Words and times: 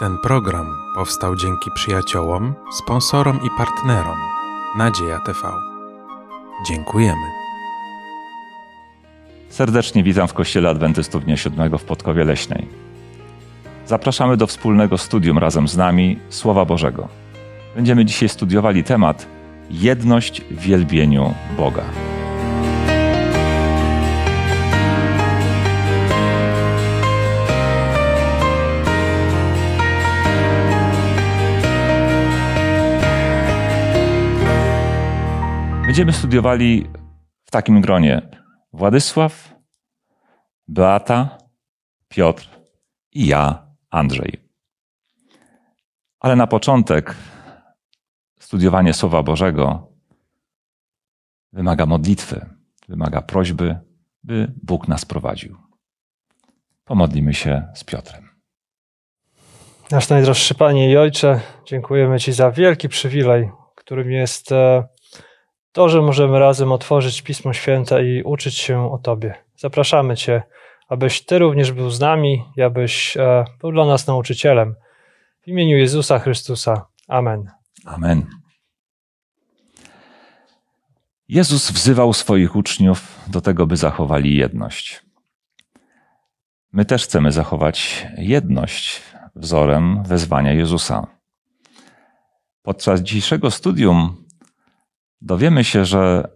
Ten 0.00 0.18
program 0.18 0.66
powstał 0.94 1.36
dzięki 1.36 1.70
przyjaciołom, 1.74 2.54
sponsorom 2.72 3.36
i 3.36 3.48
partnerom 3.58 4.18
Nadzieja 4.78 5.18
TV. 5.18 5.38
Dziękujemy. 6.68 7.26
Serdecznie 9.48 10.02
witam 10.02 10.28
w 10.28 10.32
Kościele 10.32 10.68
Adwentystów 10.68 11.24
Dnia 11.24 11.36
Siódmego 11.36 11.78
w 11.78 11.84
Podkowie 11.84 12.24
Leśnej. 12.24 12.66
Zapraszamy 13.86 14.36
do 14.36 14.46
wspólnego 14.46 14.98
studium 14.98 15.38
razem 15.38 15.68
z 15.68 15.76
nami 15.76 16.18
Słowa 16.28 16.64
Bożego. 16.64 17.08
Będziemy 17.76 18.04
dzisiaj 18.04 18.28
studiowali 18.28 18.84
temat 18.84 19.26
Jedność 19.70 20.40
w 20.40 20.60
wielbieniu 20.60 21.34
Boga. 21.56 22.09
Będziemy 35.90 36.12
studiowali 36.12 36.86
w 37.44 37.50
takim 37.50 37.80
gronie 37.80 38.22
Władysław, 38.72 39.54
Beata, 40.68 41.38
Piotr 42.08 42.48
i 43.12 43.26
ja, 43.26 43.66
Andrzej. 43.90 44.50
Ale 46.20 46.36
na 46.36 46.46
początek 46.46 47.14
studiowanie 48.40 48.94
Słowa 48.94 49.22
Bożego 49.22 49.92
wymaga 51.52 51.86
modlitwy, 51.86 52.46
wymaga 52.88 53.22
prośby, 53.22 53.78
by 54.22 54.52
Bóg 54.62 54.88
nas 54.88 55.04
prowadził. 55.04 55.56
Pomodlimy 56.84 57.34
się 57.34 57.68
z 57.74 57.84
Piotrem. 57.84 58.28
Nasz 59.90 60.08
najdroższy 60.08 60.54
Panie 60.54 60.90
i 60.90 60.96
Ojcze, 60.96 61.40
dziękujemy 61.66 62.20
Ci 62.20 62.32
za 62.32 62.50
wielki 62.50 62.88
przywilej, 62.88 63.50
którym 63.76 64.10
jest 64.10 64.52
e, 64.52 64.88
to, 65.72 65.88
że 65.88 66.02
możemy 66.02 66.38
razem 66.38 66.72
otworzyć 66.72 67.22
Pismo 67.22 67.52
Święte 67.52 68.04
i 68.04 68.22
uczyć 68.22 68.54
się 68.54 68.92
o 68.92 68.98
Tobie. 68.98 69.34
Zapraszamy 69.56 70.16
Cię, 70.16 70.42
abyś 70.88 71.24
Ty 71.24 71.38
również 71.38 71.72
był 71.72 71.90
z 71.90 72.00
nami 72.00 72.44
i 72.56 72.62
abyś 72.62 73.16
e, 73.16 73.44
był 73.60 73.72
dla 73.72 73.86
nas 73.86 74.06
nauczycielem. 74.06 74.74
W 75.42 75.48
imieniu 75.48 75.76
Jezusa 75.76 76.18
Chrystusa. 76.18 76.86
Amen. 77.08 77.50
Amen. 77.84 78.26
Jezus 81.28 81.70
wzywał 81.70 82.12
swoich 82.12 82.56
uczniów 82.56 83.18
do 83.26 83.40
tego, 83.40 83.66
by 83.66 83.76
zachowali 83.76 84.36
jedność. 84.36 85.02
My 86.72 86.84
też 86.84 87.04
chcemy 87.04 87.32
zachować 87.32 88.06
jedność 88.18 89.02
wzorem 89.36 90.02
wezwania 90.02 90.52
Jezusa. 90.52 91.06
Podczas 92.62 93.00
dzisiejszego 93.00 93.50
studium 93.50 94.24
dowiemy 95.22 95.64
się, 95.64 95.84
że 95.84 96.28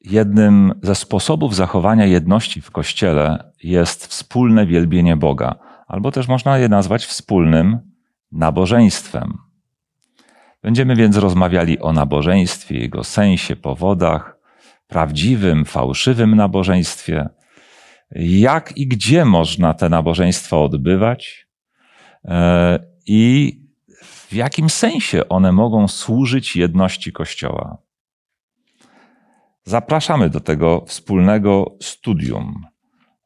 jednym 0.00 0.74
ze 0.82 0.94
sposobów 0.94 1.54
zachowania 1.54 2.06
jedności 2.06 2.60
w 2.60 2.70
Kościele 2.70 3.52
jest 3.62 4.06
wspólne 4.06 4.66
wielbienie 4.66 5.16
Boga, 5.16 5.54
albo 5.86 6.10
też 6.12 6.28
można 6.28 6.58
je 6.58 6.68
nazwać 6.68 7.06
wspólnym 7.06 7.78
nabożeństwem. 8.32 9.38
Będziemy 10.62 10.96
więc 10.96 11.16
rozmawiali 11.16 11.80
o 11.80 11.92
nabożeństwie, 11.92 12.78
jego 12.78 13.04
sensie, 13.04 13.56
powodach, 13.56 14.36
prawdziwym, 14.86 15.64
fałszywym 15.64 16.34
nabożeństwie, 16.36 17.28
jak 18.16 18.76
i 18.76 18.86
gdzie 18.86 19.24
można 19.24 19.74
te 19.74 19.88
nabożeństwa 19.88 20.58
odbywać 20.58 21.46
e, 22.24 22.78
i 23.06 23.58
w 24.02 24.34
jakim 24.34 24.70
sensie 24.70 25.28
one 25.28 25.52
mogą 25.52 25.88
służyć 25.88 26.56
jedności 26.56 27.12
Kościoła. 27.12 27.78
Zapraszamy 29.64 30.30
do 30.30 30.40
tego 30.40 30.84
wspólnego 30.86 31.76
studium, 31.80 32.66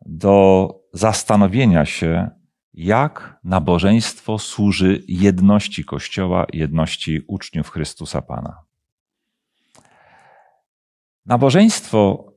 do 0.07 0.69
zastanowienia 0.93 1.85
się, 1.85 2.31
jak 2.75 3.41
nabożeństwo 3.45 4.39
służy 4.39 5.03
jedności 5.09 5.85
Kościoła, 5.85 6.47
jedności 6.53 7.21
uczniów 7.27 7.71
Chrystusa 7.71 8.23
Pana. 8.23 8.63
Nabożeństwo 11.27 12.33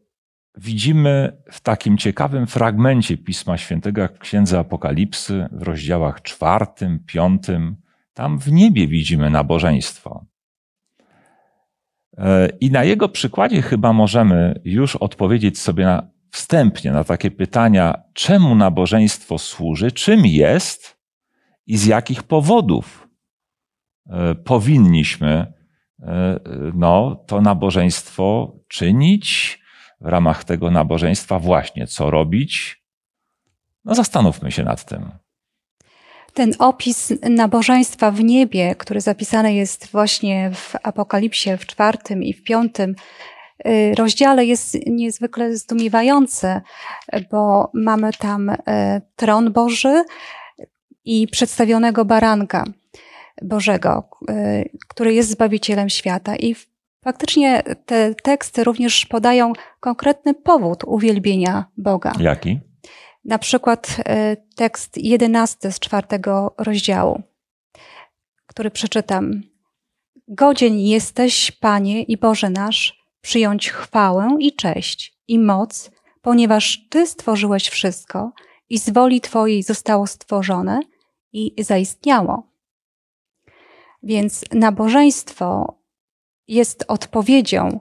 widzimy 0.57 1.41
w 1.51 1.61
takim 1.61 1.97
ciekawym 1.97 2.47
fragmencie 2.47 3.17
Pisma 3.17 3.57
Świętego, 3.57 4.01
jak 4.01 4.15
w 4.15 4.19
Księdze 4.19 4.59
Apokalipsy, 4.59 5.47
w 5.51 5.61
rozdziałach 5.61 6.21
czwartym, 6.21 6.99
piątym. 7.05 7.75
Tam 8.13 8.39
w 8.39 8.51
niebie 8.51 8.87
widzimy 8.87 9.29
nabożeństwo. 9.29 10.25
I 12.59 12.71
na 12.71 12.83
jego 12.83 13.09
przykładzie 13.09 13.61
chyba 13.61 13.93
możemy 13.93 14.61
już 14.65 14.95
odpowiedzieć 14.95 15.59
sobie 15.59 15.85
na, 15.85 16.07
wstępnie 16.31 16.91
na 16.91 17.03
takie 17.03 17.31
pytania, 17.31 18.03
czemu 18.13 18.55
nabożeństwo 18.55 19.37
służy, 19.37 19.91
czym 19.91 20.25
jest 20.25 20.99
i 21.67 21.77
z 21.77 21.85
jakich 21.85 22.23
powodów 22.23 23.07
e, 24.09 24.35
powinniśmy 24.35 25.53
e, 25.99 26.39
no, 26.73 27.23
to 27.27 27.41
nabożeństwo 27.41 28.55
czynić, 28.67 29.59
w 30.01 30.05
ramach 30.05 30.43
tego 30.43 30.71
nabożeństwa 30.71 31.39
właśnie 31.39 31.87
co 31.87 32.11
robić. 32.11 32.83
No, 33.85 33.95
zastanówmy 33.95 34.51
się 34.51 34.63
nad 34.63 34.85
tym 34.85 35.11
ten 36.33 36.53
opis 36.59 37.13
nabożeństwa 37.29 38.11
w 38.11 38.23
niebie, 38.23 38.75
który 38.75 39.01
zapisany 39.01 39.53
jest 39.53 39.87
właśnie 39.91 40.51
w 40.53 40.75
Apokalipsie 40.83 41.57
w 41.57 41.65
czwartym 41.65 42.23
i 42.23 42.33
w 42.33 42.43
piątym 42.43 42.95
y, 43.67 43.95
rozdziale, 43.97 44.45
jest 44.45 44.77
niezwykle 44.87 45.55
zdumiewający, 45.55 46.61
bo 47.31 47.71
mamy 47.73 48.13
tam 48.13 48.49
y, 48.49 48.55
tron 49.15 49.53
Boży 49.53 50.03
i 51.05 51.27
przedstawionego 51.27 52.05
baranka 52.05 52.63
Bożego, 53.41 54.09
y, 54.29 54.69
który 54.87 55.13
jest 55.13 55.29
Zbawicielem 55.29 55.89
świata. 55.89 56.35
I 56.35 56.55
faktycznie 57.03 57.63
te 57.85 58.15
teksty 58.15 58.63
również 58.63 59.05
podają 59.05 59.53
konkretny 59.79 60.33
powód 60.33 60.83
uwielbienia 60.83 61.65
Boga. 61.77 62.13
Jaki? 62.19 62.68
Na 63.29 63.39
przykład 63.39 63.97
e, 64.05 64.37
tekst 64.55 64.97
jedenasty 64.97 65.71
z 65.71 65.79
czwartego 65.79 66.55
rozdziału, 66.57 67.21
który 68.45 68.71
przeczytam. 68.71 69.41
Godzien 70.27 70.79
jesteś, 70.79 71.51
Panie 71.51 72.03
i 72.03 72.17
Boże 72.17 72.49
nasz, 72.49 73.03
przyjąć 73.21 73.69
chwałę 73.69 74.37
i 74.39 74.55
cześć 74.55 75.19
i 75.27 75.39
moc, 75.39 75.91
ponieważ 76.21 76.87
Ty 76.89 77.07
stworzyłeś 77.07 77.69
wszystko 77.69 78.31
i 78.69 78.79
z 78.79 78.89
woli 78.89 79.21
Twojej 79.21 79.63
zostało 79.63 80.07
stworzone 80.07 80.79
i 81.33 81.63
zaistniało. 81.63 82.43
Więc 84.03 84.45
nabożeństwo 84.53 85.77
jest 86.47 86.85
odpowiedzią 86.87 87.79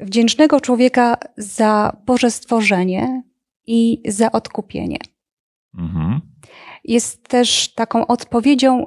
wdzięcznego 0.00 0.60
człowieka 0.60 1.16
za 1.36 1.96
Boże 2.06 2.30
stworzenie, 2.30 3.22
i 3.66 4.02
za 4.08 4.32
odkupienie. 4.32 4.98
Mhm. 5.78 6.20
Jest 6.84 7.28
też 7.28 7.74
taką 7.74 8.06
odpowiedzią 8.06 8.86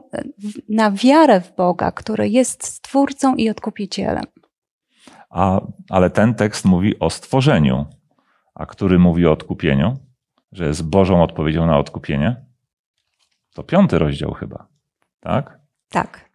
na 0.70 0.92
wiarę 0.92 1.42
w 1.42 1.56
Boga, 1.56 1.92
który 1.92 2.30
jest 2.30 2.64
stwórcą 2.64 3.36
i 3.36 3.50
odkupicielem. 3.50 4.24
A, 5.30 5.62
ale 5.90 6.10
ten 6.10 6.36
tekst 6.36 6.66
mówi 6.66 7.00
o 7.00 7.10
stworzeniu, 7.10 7.86
a 8.56 8.66
który 8.66 9.00
mówi 9.00 9.28
o 9.28 9.32
odkupieniu, 9.32 9.98
że 10.52 10.66
jest 10.66 10.90
Bożą 10.90 11.24
odpowiedzią 11.24 11.68
na 11.68 11.78
odkupienie. 11.78 12.46
To 13.54 13.64
piąty 13.64 14.00
rozdział 14.00 14.34
chyba, 14.34 14.68
tak? 15.20 15.60
Tak. 15.90 16.30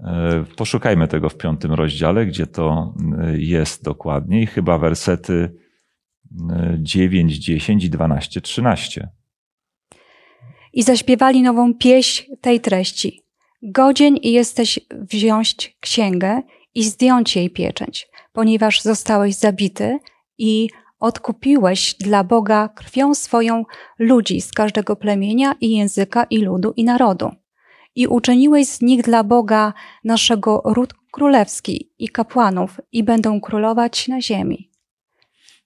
E, 0.00 0.44
poszukajmy 0.56 1.08
tego 1.08 1.28
w 1.28 1.36
piątym 1.36 1.72
rozdziale, 1.72 2.26
gdzie 2.26 2.46
to 2.46 2.94
e, 3.18 3.38
jest 3.38 3.84
dokładniej. 3.84 4.46
Chyba 4.46 4.78
wersety 4.78 5.61
9, 6.78 7.38
10 7.38 7.84
i 7.84 7.90
12, 7.90 8.40
13. 8.40 9.08
I 10.72 10.82
zaśpiewali 10.82 11.42
nową 11.42 11.74
pieśń 11.74 12.32
tej 12.40 12.60
treści. 12.60 13.22
Godzien 13.62 14.16
jesteś 14.22 14.80
wziąć 14.90 15.76
księgę 15.80 16.42
i 16.74 16.84
zdjąć 16.84 17.36
jej 17.36 17.50
pieczęć, 17.50 18.08
ponieważ 18.32 18.80
zostałeś 18.80 19.34
zabity 19.34 19.98
i 20.38 20.68
odkupiłeś 21.00 21.94
dla 21.94 22.24
Boga 22.24 22.68
krwią 22.68 23.14
swoją 23.14 23.64
ludzi 23.98 24.40
z 24.40 24.52
każdego 24.52 24.96
plemienia 24.96 25.54
i 25.60 25.76
języka 25.76 26.24
i 26.24 26.38
ludu 26.38 26.72
i 26.76 26.84
narodu. 26.84 27.30
I 27.94 28.06
uczyniłeś 28.06 28.68
z 28.68 28.82
nich 28.82 29.02
dla 29.02 29.24
Boga 29.24 29.72
naszego 30.04 30.62
ród 30.64 30.94
królewski 31.12 31.92
i 31.98 32.08
kapłanów 32.08 32.80
i 32.92 33.02
będą 33.04 33.40
królować 33.40 34.08
na 34.08 34.20
ziemi. 34.20 34.71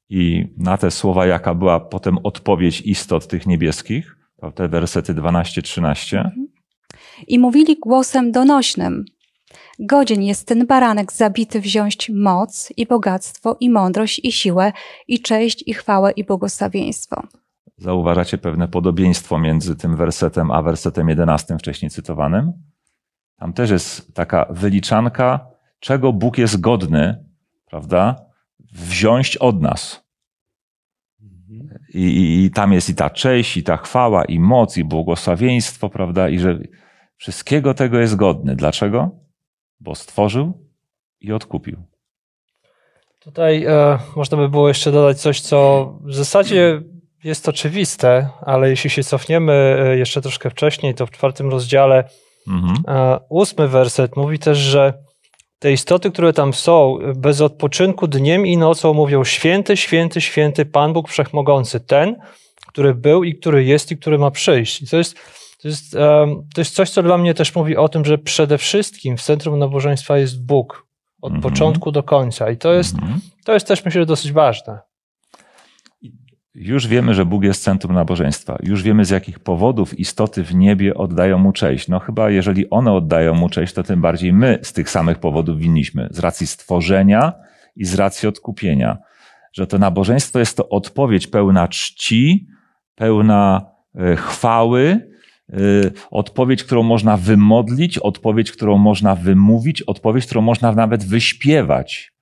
I 0.08 0.49
na 0.56 0.76
te 0.76 0.91
słowa, 0.91 1.26
jaka 1.26 1.55
była 1.55 1.81
potem 1.81 2.19
odpowiedź 2.23 2.81
istot 2.81 3.26
tych 3.26 3.47
niebieskich, 3.47 4.17
te 4.55 4.69
wersety 4.69 5.14
12-13. 5.14 6.17
Mhm. 6.17 6.47
i 7.26 7.38
mówili 7.38 7.76
głosem 7.81 8.32
donośnym: 8.32 9.05
Godzien 9.79 10.23
jest 10.23 10.49
ten 10.49 10.67
baranek 10.67 11.12
zabity 11.12 11.61
wziąć 11.61 12.11
moc 12.11 12.73
i 12.76 12.87
bogactwo 12.87 13.56
i 13.61 13.70
mądrość 13.70 14.20
i 14.25 14.32
siłę 14.32 14.73
i 15.08 15.20
cześć 15.20 15.64
i 15.67 15.75
chwałę 15.75 16.11
i 16.11 16.25
błogosławieństwo. 16.25 17.23
Zauważacie 17.79 18.38
pewne 18.38 18.69
podobieństwo 18.69 19.38
między 19.38 19.76
tym 19.76 19.97
wersetem 19.97 20.50
a 20.50 20.62
wersetem 20.62 21.09
11 21.09 21.59
wcześniej 21.59 21.91
cytowanym? 21.91 22.52
Tam 23.38 23.52
też 23.52 23.70
jest 23.70 24.14
taka 24.14 24.47
wyliczanka, 24.50 25.47
czego 25.81 26.12
Bóg 26.12 26.38
jest 26.38 26.61
godny, 26.61 27.25
prawda, 27.67 28.25
wziąć 28.76 29.37
od 29.37 29.62
nas. 29.62 30.06
I, 31.94 32.00
i, 32.02 32.44
I, 32.44 32.50
tam 32.50 32.73
jest 32.73 32.90
i 32.90 32.94
ta 32.94 33.11
cześć, 33.11 33.56
i 33.56 33.62
ta 33.62 33.76
chwała, 33.76 34.25
i 34.25 34.38
moc, 34.38 34.76
i 34.76 34.84
błogosławieństwo, 34.84 35.88
prawda, 35.88 36.28
i 36.28 36.38
że 36.38 36.58
wszystkiego 37.17 37.75
tego 37.75 37.99
jest 37.99 38.17
godny. 38.17 38.56
Dlaczego? 38.56 39.11
Bo 39.81 39.94
stworzył 39.94 40.70
i 41.20 41.32
odkupił. 41.32 41.76
Tutaj 43.19 43.64
e, 43.64 43.99
można 44.17 44.37
by 44.37 44.49
było 44.49 44.69
jeszcze 44.69 44.93
dodać 44.93 45.20
coś, 45.20 45.40
co 45.40 45.87
w 46.05 46.14
zasadzie 46.14 46.82
jest 47.25 47.49
oczywiste, 47.49 48.28
ale 48.40 48.70
jeśli 48.70 48.90
się 48.90 49.05
cofniemy 49.05 49.52
e, 49.52 49.99
jeszcze 49.99 50.23
troszkę 50.23 50.50
wcześniej, 50.50 50.94
to 50.94 51.06
w 51.06 51.11
czwartym 51.11 51.50
rozdziale 51.50 52.08
mhm. 52.49 52.76
e, 52.88 53.19
ósmy 53.28 53.69
werset 53.69 54.17
mówi 54.17 54.38
też, 54.38 54.58
że 54.58 55.06
te 55.58 55.73
istoty, 55.73 56.11
które 56.11 56.32
tam 56.32 56.55
są, 56.55 56.99
bez 57.17 57.41
odpoczynku 57.41 58.06
dniem 58.06 58.47
i 58.47 58.56
nocą 58.56 58.94
mówią 58.94 59.25
święty, 59.25 59.76
święty, 59.76 60.20
święty 60.20 60.67
Pan 60.67 60.93
Bóg 60.93 61.08
Wszechmogący, 61.08 61.81
ten, 61.81 62.17
który 62.67 62.94
był 62.94 63.25
i 63.25 63.35
który 63.35 63.64
jest 63.64 63.93
i 63.93 63.97
który 63.97 64.19
ma 64.19 64.31
przyjść. 64.31 64.82
I 64.82 64.87
to 64.87 64.97
jest, 64.97 65.17
to 65.62 65.69
jest, 65.69 65.93
to 66.55 66.61
jest 66.61 66.75
coś, 66.75 66.91
co 66.91 67.03
dla 67.03 67.19
mnie 67.19 67.35
też 67.35 67.55
mówi 67.55 67.76
o 67.76 67.88
tym, 67.88 68.05
że 68.05 68.19
przede 68.19 68.58
wszystkim 68.58 69.17
w 69.17 69.23
centrum 69.23 69.58
nabożeństwa 69.58 70.19
jest 70.19 70.47
Bóg. 70.47 70.87
Od 71.23 71.31
mm 71.31 71.41
-hmm. 71.41 71.43
początku 71.43 71.93
do 71.93 72.02
końca. 72.02 72.50
I 72.50 72.56
to 72.56 72.73
jest, 72.73 72.99
mm 72.99 73.09
-hmm. 73.09 73.19
to 73.44 73.55
jest 73.55 73.67
też, 73.67 73.85
myślę, 73.85 74.06
dosyć 74.06 74.32
ważne. 74.32 74.79
Już 76.58 76.87
wiemy, 76.87 77.14
że 77.14 77.25
Bóg 77.25 77.44
jest 77.44 77.62
centrum 77.62 77.94
nabożeństwa. 77.94 78.58
Już 78.62 78.82
wiemy, 78.82 79.05
z 79.05 79.11
jakich 79.11 79.38
powodów 79.38 79.99
istoty 79.99 80.43
w 80.43 80.55
niebie 80.55 80.94
oddają 80.94 81.38
mu 81.38 81.53
cześć. 81.53 81.88
No 81.88 81.99
chyba, 81.99 82.31
jeżeli 82.31 82.70
one 82.70 82.93
oddają 82.93 83.35
mu 83.35 83.49
cześć, 83.49 83.73
to 83.73 83.82
tym 83.82 84.00
bardziej 84.00 84.32
my 84.32 84.58
z 84.62 84.73
tych 84.73 84.91
samych 84.91 85.19
powodów 85.19 85.58
winniśmy. 85.58 86.08
Z 86.11 86.19
racji 86.19 86.47
stworzenia 86.47 87.32
i 87.76 87.85
z 87.85 87.94
racji 87.94 88.29
odkupienia. 88.29 88.99
Że 89.53 89.67
to 89.67 89.79
nabożeństwo 89.79 90.38
jest 90.38 90.56
to 90.56 90.69
odpowiedź 90.69 91.26
pełna 91.26 91.69
czci, 91.69 92.47
pełna 92.94 93.67
e, 93.94 94.17
chwały, 94.17 95.11
e, 95.52 95.56
odpowiedź, 96.11 96.64
którą 96.64 96.82
można 96.82 97.17
wymodlić, 97.17 97.99
odpowiedź, 97.99 98.52
którą 98.52 98.79
można 98.79 99.14
wymówić, 99.14 99.82
odpowiedź, 99.82 100.26
którą 100.26 100.41
można 100.41 100.73
nawet 100.73 101.05
wyśpiewać 101.05 102.15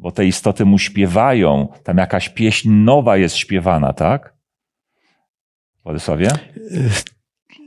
bo 0.00 0.12
te 0.12 0.26
istoty 0.26 0.64
mu 0.64 0.78
śpiewają, 0.78 1.68
tam 1.84 1.96
jakaś 1.98 2.28
pieśń 2.28 2.70
nowa 2.70 3.16
jest 3.16 3.36
śpiewana, 3.36 3.92
tak? 3.92 4.34
Władysławie? 5.84 6.28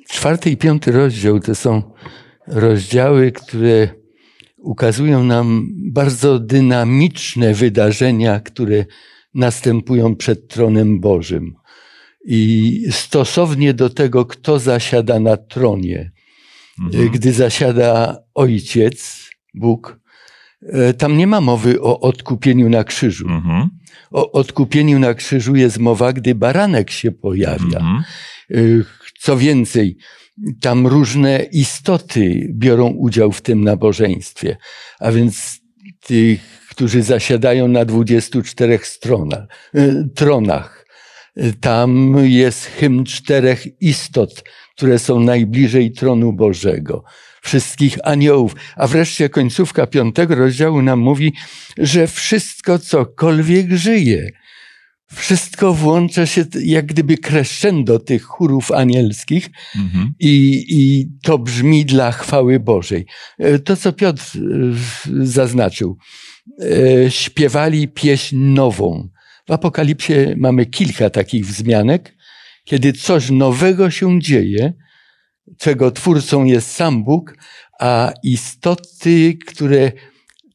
Czwarty 0.09 0.49
i 0.49 0.57
piąty 0.57 0.91
rozdział 0.91 1.39
to 1.39 1.55
są 1.55 1.93
rozdziały, 2.47 3.31
które 3.31 3.87
ukazują 4.57 5.23
nam 5.23 5.67
bardzo 5.91 6.39
dynamiczne 6.39 7.53
wydarzenia, 7.53 8.39
które 8.39 8.85
następują 9.33 10.15
przed 10.15 10.47
tronem 10.47 10.99
Bożym. 10.99 11.55
I 12.25 12.79
stosownie 12.91 13.73
do 13.73 13.89
tego, 13.89 14.25
kto 14.25 14.59
zasiada 14.59 15.19
na 15.19 15.37
tronie, 15.37 16.11
mhm. 16.79 17.09
gdy 17.09 17.33
zasiada 17.33 18.17
Ojciec, 18.33 19.29
Bóg, 19.53 20.02
tam 20.97 21.17
nie 21.17 21.27
ma 21.27 21.41
mowy 21.41 21.81
o 21.81 21.99
odkupieniu 21.99 22.69
na 22.69 22.83
krzyżu. 22.83 23.27
Mhm. 23.29 23.69
O 24.11 24.31
odkupieniu 24.31 24.99
na 24.99 25.13
krzyżu 25.13 25.55
jest 25.55 25.79
mowa, 25.79 26.13
gdy 26.13 26.35
baranek 26.35 26.91
się 26.91 27.11
pojawia. 27.11 27.79
Mhm. 27.79 28.03
E, 28.51 28.55
co 29.19 29.37
więcej, 29.37 29.97
tam 30.61 30.87
różne 30.87 31.43
istoty 31.51 32.47
biorą 32.53 32.87
udział 32.87 33.31
w 33.31 33.41
tym 33.41 33.63
nabożeństwie. 33.63 34.57
A 34.99 35.11
więc 35.11 35.59
tych, 35.99 36.41
którzy 36.69 37.03
zasiadają 37.03 37.67
na 37.67 37.85
24 37.85 38.79
stronach, 38.83 39.43
e, 39.73 40.03
tronach. 40.15 40.83
Tam 41.61 42.15
jest 42.23 42.65
hymn 42.65 43.03
czterech 43.03 43.81
istot, 43.81 44.43
które 44.75 44.99
są 44.99 45.19
najbliżej 45.19 45.91
tronu 45.91 46.33
Bożego 46.33 47.03
wszystkich 47.43 47.97
aniołów. 48.03 48.55
A 48.75 48.87
wreszcie 48.87 49.29
końcówka 49.29 49.87
piątego 49.87 50.35
rozdziału 50.35 50.81
nam 50.81 50.99
mówi, 50.99 51.33
że 51.77 52.07
wszystko, 52.07 52.79
cokolwiek 52.79 53.71
żyje, 53.71 54.29
wszystko 55.15 55.73
włącza 55.73 56.25
się 56.25 56.45
jak 56.63 56.85
gdyby 56.85 57.17
crescendo 57.17 57.99
tych 57.99 58.23
chórów 58.23 58.71
anielskich 58.71 59.49
mhm. 59.75 60.13
i, 60.19 60.65
i 60.69 61.07
to 61.23 61.37
brzmi 61.37 61.85
dla 61.85 62.11
chwały 62.11 62.59
Bożej. 62.59 63.05
E, 63.39 63.59
to, 63.59 63.75
co 63.75 63.93
Piotr 63.93 64.23
e, 64.23 64.39
zaznaczył, 65.25 65.97
e, 66.61 67.11
śpiewali 67.11 67.87
pieśń 67.87 68.35
nową. 68.35 69.09
W 69.47 69.51
Apokalipsie 69.51 70.13
mamy 70.37 70.65
kilka 70.65 71.09
takich 71.09 71.45
wzmianek, 71.45 72.15
kiedy 72.65 72.93
coś 72.93 73.29
nowego 73.29 73.91
się 73.91 74.19
dzieje, 74.19 74.73
czego 75.57 75.91
twórcą 75.91 76.43
jest 76.43 76.71
sam 76.71 77.03
Bóg, 77.03 77.37
a 77.79 78.13
istoty, 78.23 79.37
które 79.47 79.91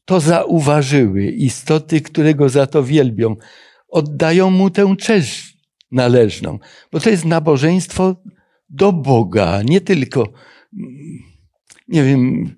to 0.05 0.19
zauważyły, 0.19 1.25
istoty, 1.25 2.01
które 2.01 2.35
go 2.35 2.49
za 2.49 2.67
to 2.67 2.83
wielbią, 2.83 3.35
oddają 3.87 4.49
mu 4.49 4.69
tę 4.69 4.95
cześć 4.99 5.57
należną, 5.91 6.59
bo 6.91 6.99
to 6.99 7.09
jest 7.09 7.25
nabożeństwo 7.25 8.15
do 8.69 8.93
Boga, 8.93 9.61
nie 9.65 9.81
tylko, 9.81 10.33
nie 11.87 12.03
wiem, 12.03 12.55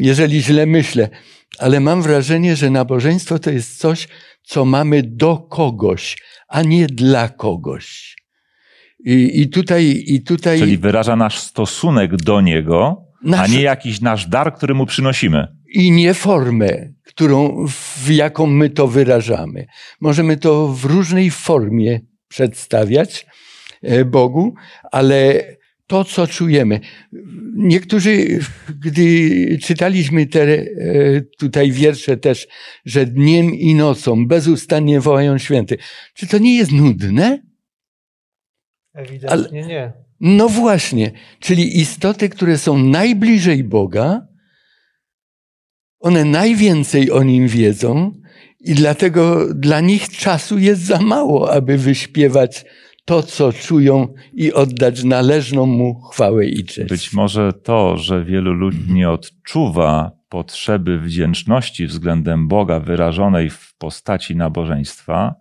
jeżeli 0.00 0.42
źle 0.42 0.66
myślę, 0.66 1.08
ale 1.58 1.80
mam 1.80 2.02
wrażenie, 2.02 2.56
że 2.56 2.70
nabożeństwo 2.70 3.38
to 3.38 3.50
jest 3.50 3.78
coś, 3.78 4.08
co 4.42 4.64
mamy 4.64 5.02
do 5.02 5.36
kogoś, 5.36 6.16
a 6.48 6.62
nie 6.62 6.86
dla 6.86 7.28
kogoś. 7.28 8.17
I, 9.04 9.40
i, 9.40 9.48
tutaj, 9.48 10.04
i 10.06 10.22
tutaj. 10.22 10.58
Czyli 10.58 10.78
wyraża 10.78 11.16
nasz 11.16 11.38
stosunek 11.38 12.16
do 12.16 12.40
niego, 12.40 13.04
nasz... 13.24 13.40
a 13.40 13.52
nie 13.52 13.62
jakiś 13.62 14.00
nasz 14.00 14.26
dar, 14.26 14.54
który 14.54 14.74
mu 14.74 14.86
przynosimy. 14.86 15.46
I 15.74 15.90
nie 15.90 16.14
formę, 16.14 16.92
którą, 17.04 17.66
w 17.68 18.10
jaką 18.10 18.46
my 18.46 18.70
to 18.70 18.88
wyrażamy. 18.88 19.66
Możemy 20.00 20.36
to 20.36 20.68
w 20.68 20.84
różnej 20.84 21.30
formie 21.30 22.00
przedstawiać 22.28 23.26
e, 23.82 24.04
Bogu, 24.04 24.54
ale 24.92 25.44
to, 25.86 26.04
co 26.04 26.26
czujemy. 26.26 26.80
Niektórzy, 27.56 28.40
gdy 28.80 29.58
czytaliśmy 29.62 30.26
te 30.26 30.42
e, 30.42 30.66
tutaj 31.38 31.72
wiersze 31.72 32.16
też, 32.16 32.48
że 32.84 33.06
dniem 33.06 33.54
i 33.54 33.74
nocą 33.74 34.26
bezustannie 34.26 35.00
wołają 35.00 35.38
święty. 35.38 35.78
Czy 36.14 36.26
to 36.26 36.38
nie 36.38 36.56
jest 36.56 36.72
nudne? 36.72 37.47
Ewidentnie 38.98 39.60
Ale, 39.60 39.66
nie. 39.68 39.92
No 40.20 40.48
właśnie, 40.48 41.10
czyli 41.40 41.80
istoty, 41.80 42.28
które 42.28 42.58
są 42.58 42.78
najbliżej 42.78 43.64
Boga, 43.64 44.26
one 46.00 46.24
najwięcej 46.24 47.10
o 47.10 47.22
nim 47.22 47.48
wiedzą 47.48 48.12
i 48.60 48.74
dlatego 48.74 49.54
dla 49.54 49.80
nich 49.80 50.08
czasu 50.08 50.58
jest 50.58 50.82
za 50.82 51.00
mało, 51.00 51.52
aby 51.52 51.78
wyśpiewać 51.78 52.64
to, 53.04 53.22
co 53.22 53.52
czują 53.52 54.14
i 54.32 54.52
oddać 54.52 55.04
należną 55.04 55.66
mu 55.66 56.00
chwałę 56.00 56.46
i 56.46 56.64
cześć. 56.64 56.88
Być 56.88 57.12
może 57.12 57.52
to, 57.52 57.96
że 57.96 58.24
wielu 58.24 58.52
ludzi 58.52 58.92
nie 58.92 59.10
odczuwa 59.10 60.12
potrzeby 60.28 60.98
wdzięczności 60.98 61.86
względem 61.86 62.48
Boga 62.48 62.80
wyrażonej 62.80 63.50
w 63.50 63.74
postaci 63.78 64.36
nabożeństwa, 64.36 65.34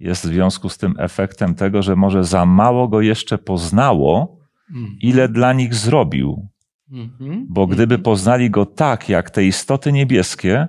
jest 0.00 0.22
w 0.22 0.26
związku 0.28 0.68
z 0.68 0.78
tym 0.78 0.94
efektem 0.98 1.54
tego, 1.54 1.82
że 1.82 1.96
może 1.96 2.24
za 2.24 2.46
mało 2.46 2.88
go 2.88 3.00
jeszcze 3.00 3.38
poznało, 3.38 4.38
mhm. 4.70 4.96
ile 5.00 5.28
dla 5.28 5.52
nich 5.52 5.74
zrobił. 5.74 6.48
Mhm. 6.92 7.46
Bo 7.48 7.66
gdyby 7.66 7.94
mhm. 7.94 8.02
poznali 8.02 8.50
go 8.50 8.66
tak, 8.66 9.08
jak 9.08 9.30
te 9.30 9.44
istoty 9.44 9.92
niebieskie, 9.92 10.68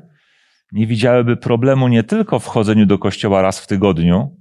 nie 0.71 0.87
widziałyby 0.87 1.37
problemu 1.37 1.87
nie 1.87 2.03
tylko 2.03 2.39
w 2.39 2.45
chodzeniu 2.45 2.85
do 2.85 2.97
kościoła 2.97 3.41
raz 3.41 3.59
w 3.59 3.67
tygodniu, 3.67 4.37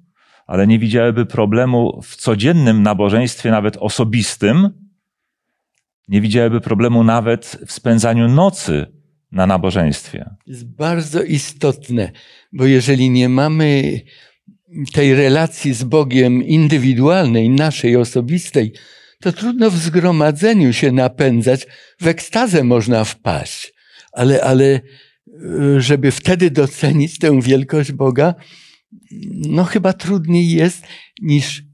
ale 0.46 0.66
nie 0.66 0.78
widziałyby 0.78 1.26
problemu 1.26 2.00
w 2.02 2.16
codziennym 2.16 2.82
nabożeństwie, 2.82 3.50
nawet 3.50 3.76
osobistym, 3.76 4.70
nie 6.08 6.20
widziałyby 6.20 6.60
problemu 6.60 7.04
nawet 7.04 7.58
w 7.66 7.72
spędzaniu 7.72 8.28
nocy 8.28 8.86
na 9.32 9.46
nabożeństwie. 9.46 10.30
Jest 10.46 10.76
bardzo 10.76 11.22
istotne, 11.22 12.12
bo 12.52 12.64
jeżeli 12.64 13.10
nie 13.10 13.28
mamy 13.28 14.00
tej 14.92 15.14
relacji 15.14 15.74
z 15.74 15.84
Bogiem 15.84 16.44
indywidualnej, 16.44 17.50
naszej, 17.50 17.96
osobistej, 17.96 18.72
to 19.20 19.32
trudno 19.32 19.70
w 19.70 19.76
zgromadzeniu 19.76 20.72
się 20.72 20.92
napędzać. 20.92 21.66
W 22.00 22.06
ekstazę 22.06 22.64
można 22.64 23.04
wpaść, 23.04 23.74
ale, 24.12 24.42
ale 24.42 24.64
e, 24.64 24.80
żeby 25.80 26.10
wtedy 26.10 26.50
docenić 26.50 27.18
tę 27.18 27.40
wielkość 27.42 27.92
Boga, 27.92 28.34
no 29.32 29.64
chyba 29.64 29.92
trudniej 29.92 30.50
jest 30.50 30.86
niż 31.22 31.68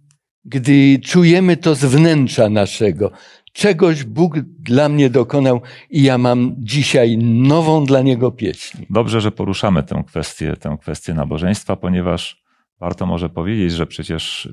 gdy 0.45 0.99
czujemy 0.99 1.57
to 1.57 1.75
z 1.75 1.85
wnętrza 1.85 2.49
naszego. 2.49 3.11
Czegoś 3.53 4.05
Bóg 4.05 4.41
dla 4.41 4.89
mnie 4.89 5.11
dokonał 5.11 5.61
i 5.91 6.03
ja 6.03 6.19
mam 6.19 6.55
dzisiaj 6.59 7.19
nową 7.19 7.85
dla 7.85 8.03
Niego 8.03 8.33
pieśń. 8.33 8.79
Dobrze, 8.91 9.21
że 9.21 9.31
poruszamy 9.31 9.83
tę 9.83 10.05
kwestię, 10.07 10.57
tę 10.57 10.77
kwestię 10.81 11.15
nabożeństwa, 11.15 11.77
ponieważ 11.77 12.44
warto 12.85 13.07
może 13.07 13.29
powiedzieć, 13.29 13.73
że 13.73 13.87
przecież 13.87 14.49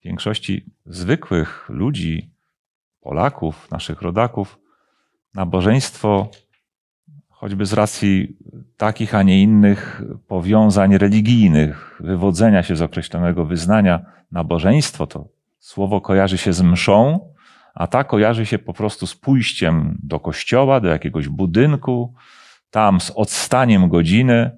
w 0.00 0.04
większości 0.04 0.64
zwykłych 0.86 1.66
ludzi, 1.68 2.30
Polaków, 3.00 3.70
naszych 3.70 4.02
rodaków, 4.02 4.58
nabożeństwo, 5.34 6.30
choćby 7.28 7.66
z 7.66 7.72
racji 7.72 8.36
takich, 8.76 9.14
a 9.14 9.22
nie 9.22 9.42
innych 9.42 10.02
powiązań 10.26 10.98
religijnych, 10.98 12.00
wywodzenia 12.00 12.62
się 12.62 12.76
z 12.76 12.82
określonego 12.82 13.44
wyznania, 13.44 14.00
nabożeństwo 14.32 15.06
to 15.06 15.28
słowo 15.58 16.00
kojarzy 16.00 16.38
się 16.38 16.52
z 16.52 16.62
mszą, 16.62 17.30
a 17.74 17.86
ta 17.86 18.04
kojarzy 18.04 18.46
się 18.46 18.58
po 18.58 18.72
prostu 18.72 19.06
z 19.06 19.14
pójściem 19.14 19.98
do 20.02 20.20
kościoła, 20.20 20.80
do 20.80 20.88
jakiegoś 20.88 21.28
budynku, 21.28 22.14
tam 22.70 23.00
z 23.00 23.10
odstaniem 23.10 23.88
godziny, 23.88 24.50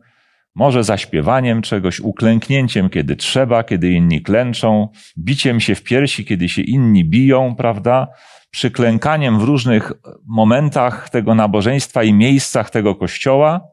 może 0.54 0.84
zaśpiewaniem 0.84 1.62
czegoś, 1.62 2.00
uklęknięciem, 2.00 2.90
kiedy 2.90 3.16
trzeba, 3.16 3.64
kiedy 3.64 3.90
inni 3.90 4.22
klęczą, 4.22 4.88
biciem 5.18 5.60
się 5.60 5.74
w 5.74 5.82
piersi, 5.82 6.24
kiedy 6.24 6.48
się 6.48 6.62
inni 6.62 7.04
biją, 7.04 7.54
prawda? 7.54 8.08
Przyklękaniem 8.50 9.38
w 9.38 9.42
różnych 9.42 9.92
momentach 10.26 11.10
tego 11.10 11.34
nabożeństwa 11.34 12.02
i 12.02 12.12
miejscach 12.12 12.70
tego 12.70 12.94
kościoła. 12.94 13.68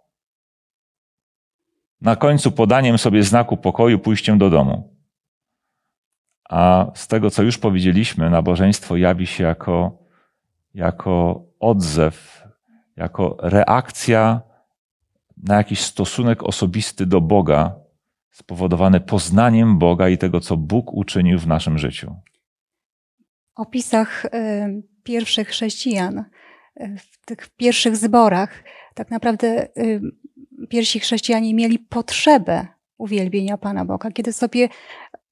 Na 2.01 2.15
końcu 2.15 2.51
podaniem 2.51 2.98
sobie 2.98 3.24
znaku 3.24 3.57
pokoju, 3.57 4.00
pójściem 4.00 4.38
do 4.38 4.50
domu. 4.50 4.98
A 6.50 6.91
z 6.96 7.07
tego, 7.07 7.29
co 7.29 7.43
już 7.43 7.57
powiedzieliśmy, 7.57 8.29
nabożeństwo 8.29 8.98
jawi 8.98 9.27
się 9.27 9.43
jako, 9.43 10.03
jako 10.74 11.43
odzew, 11.60 12.43
jako 12.98 13.38
reakcja 13.39 14.46
na 15.44 15.56
jakiś 15.56 15.82
stosunek 15.82 16.44
osobisty 16.44 17.06
do 17.06 17.22
Boga, 17.22 17.75
spowodowany 18.32 19.00
poznaniem 19.00 19.79
Boga 19.79 20.10
i 20.10 20.17
tego, 20.17 20.39
co 20.39 20.58
Bóg 20.58 20.94
uczynił 20.94 21.39
w 21.39 21.48
naszym 21.48 21.77
życiu. 21.77 22.15
O 23.56 23.62
opisach 23.62 24.25
y, 24.25 24.29
pierwszych 25.03 25.48
chrześcijan, 25.48 26.17
y, 26.17 26.96
w 27.00 27.25
tych 27.25 27.50
pierwszych 27.50 27.96
zborach, 27.96 28.63
tak 28.94 29.12
naprawdę 29.12 29.67
y, 29.77 30.01
pierwsi 30.70 31.00
chrześcijanie 31.00 31.53
mieli 31.53 31.79
potrzebę 31.79 32.67
uwielbienia 32.98 33.58
Pana 33.58 33.86
Boga. 33.86 34.12
Kiedy 34.12 34.34
sobie 34.34 34.70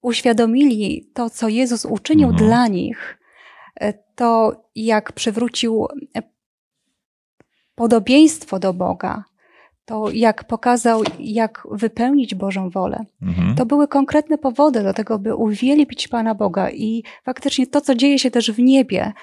uświadomili 0.01 1.11
to, 1.13 1.29
co 1.29 1.49
Jezus 1.49 1.85
uczynił 1.85 2.29
mhm. 2.29 2.49
dla 2.49 2.67
nich, 2.67 3.19
to 4.15 4.63
jak 4.75 5.11
przywrócił 5.13 5.87
podobieństwo 7.75 8.59
do 8.59 8.73
Boga, 8.73 9.23
to 9.85 10.11
jak 10.11 10.43
pokazał, 10.43 11.03
jak 11.19 11.67
wypełnić 11.71 12.35
Bożą 12.35 12.69
wolę. 12.69 13.05
Mhm. 13.21 13.55
To 13.55 13.65
były 13.65 13.87
konkretne 13.87 14.37
powody 14.37 14.83
do 14.83 14.93
tego, 14.93 15.19
by 15.19 15.35
uwielbić 15.35 16.07
Pana 16.07 16.35
Boga. 16.35 16.69
I 16.69 17.03
faktycznie 17.23 17.67
to, 17.67 17.81
co 17.81 17.95
dzieje 17.95 18.19
się 18.19 18.31
też 18.31 18.51
w 18.51 18.59
niebie, 18.59 19.13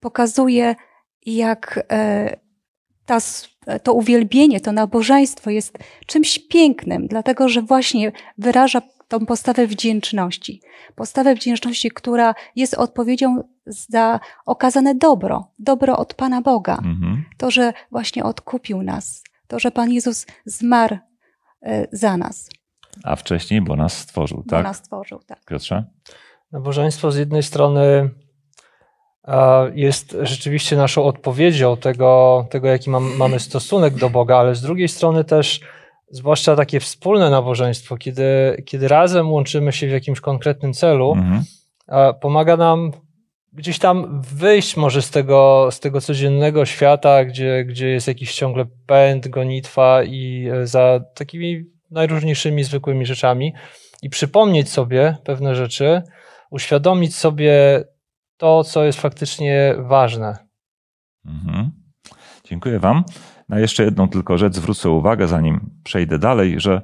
pokazuje, 0.00 0.76
jak 1.26 1.86
e, 1.92 2.36
ta, 3.06 3.18
to 3.82 3.92
uwielbienie, 3.94 4.60
to 4.60 4.72
nabożeństwo 4.72 5.50
jest 5.50 5.78
czymś 6.06 6.38
pięknym, 6.38 7.06
dlatego 7.06 7.48
że 7.48 7.62
właśnie 7.62 8.12
wyraża 8.38 8.82
tą 9.08 9.26
postawę 9.26 9.66
wdzięczności. 9.66 10.60
Postawę 10.94 11.34
wdzięczności, 11.34 11.90
która 11.90 12.34
jest 12.56 12.74
odpowiedzią 12.74 13.44
za 13.66 14.20
okazane 14.46 14.94
dobro, 14.94 15.48
dobro 15.58 15.98
od 15.98 16.14
Pana 16.14 16.42
Boga. 16.42 16.74
Mhm. 16.74 17.24
To, 17.36 17.50
że 17.50 17.72
właśnie 17.90 18.24
odkupił 18.24 18.82
nas, 18.82 19.22
to, 19.50 19.58
że 19.58 19.70
Pan 19.70 19.92
Jezus 19.92 20.26
zmarł 20.44 20.96
e, 21.62 21.86
za 21.92 22.16
nas. 22.16 22.50
A 23.04 23.16
wcześniej, 23.16 23.60
bo 23.60 23.76
nas 23.76 23.98
stworzył, 23.98 24.36
bo 24.36 24.50
tak? 24.50 24.62
Bo 24.62 24.68
nas 24.68 24.76
stworzył, 24.76 25.20
tak. 25.26 25.44
Piotrze? 25.44 25.84
Nabożeństwo 26.52 27.10
z 27.10 27.16
jednej 27.16 27.42
strony 27.42 28.10
jest 29.74 30.16
rzeczywiście 30.22 30.76
naszą 30.76 31.04
odpowiedzią 31.04 31.76
tego, 31.76 32.46
tego 32.50 32.68
jaki 32.68 32.90
mam, 32.90 33.16
mamy 33.16 33.40
stosunek 33.40 33.94
do 33.94 34.10
Boga, 34.10 34.36
ale 34.36 34.54
z 34.54 34.62
drugiej 34.62 34.88
strony 34.88 35.24
też, 35.24 35.60
zwłaszcza 36.10 36.56
takie 36.56 36.80
wspólne 36.80 37.30
nabożeństwo, 37.30 37.96
kiedy, 37.96 38.62
kiedy 38.66 38.88
razem 38.88 39.32
łączymy 39.32 39.72
się 39.72 39.88
w 39.88 39.90
jakimś 39.90 40.20
konkretnym 40.20 40.72
celu, 40.72 41.12
mhm. 41.12 41.44
pomaga 42.20 42.56
nam 42.56 42.92
gdzieś 43.52 43.78
tam 43.78 44.22
wyjść 44.22 44.76
może 44.76 45.02
z 45.02 45.10
tego, 45.10 45.68
z 45.70 45.80
tego 45.80 46.00
codziennego 46.00 46.66
świata, 46.66 47.24
gdzie, 47.24 47.64
gdzie 47.64 47.88
jest 47.88 48.08
jakiś 48.08 48.34
ciągle 48.34 48.66
pęd, 48.86 49.28
gonitwa 49.28 50.02
i 50.04 50.48
e, 50.52 50.66
za 50.66 51.00
takimi 51.14 51.64
najróżniejszymi 51.90 52.64
zwykłymi 52.64 53.06
rzeczami 53.06 53.52
i 54.02 54.10
przypomnieć 54.10 54.68
sobie 54.68 55.16
pewne 55.24 55.54
rzeczy, 55.54 56.02
uświadomić 56.50 57.16
sobie 57.16 57.84
to, 58.36 58.64
co 58.64 58.84
jest 58.84 59.00
faktycznie 59.00 59.74
ważne. 59.78 60.38
Mhm. 61.26 61.70
Dziękuję 62.44 62.78
Wam. 62.78 63.04
Na 63.48 63.58
jeszcze 63.58 63.84
jedną 63.84 64.08
tylko 64.08 64.38
rzecz 64.38 64.54
zwrócę 64.54 64.90
uwagę, 64.90 65.28
zanim 65.28 65.70
przejdę 65.84 66.18
dalej, 66.18 66.60
że 66.60 66.82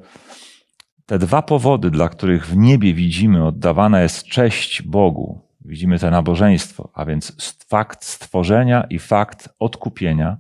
te 1.07 1.19
dwa 1.19 1.43
powody, 1.43 1.91
dla 1.91 2.09
których 2.09 2.47
w 2.47 2.57
niebie 2.57 2.95
widzimy 2.95 3.47
oddawana 3.47 4.03
jest 4.03 4.25
cześć 4.25 4.83
Bogu, 4.83 5.46
widzimy 5.67 5.99
to 5.99 6.11
nabożeństwo, 6.11 6.91
a 6.95 7.05
więc 7.05 7.57
fakt 7.69 8.05
stworzenia 8.05 8.87
i 8.91 8.99
fakt 8.99 9.49
odkupienia, 9.59 10.37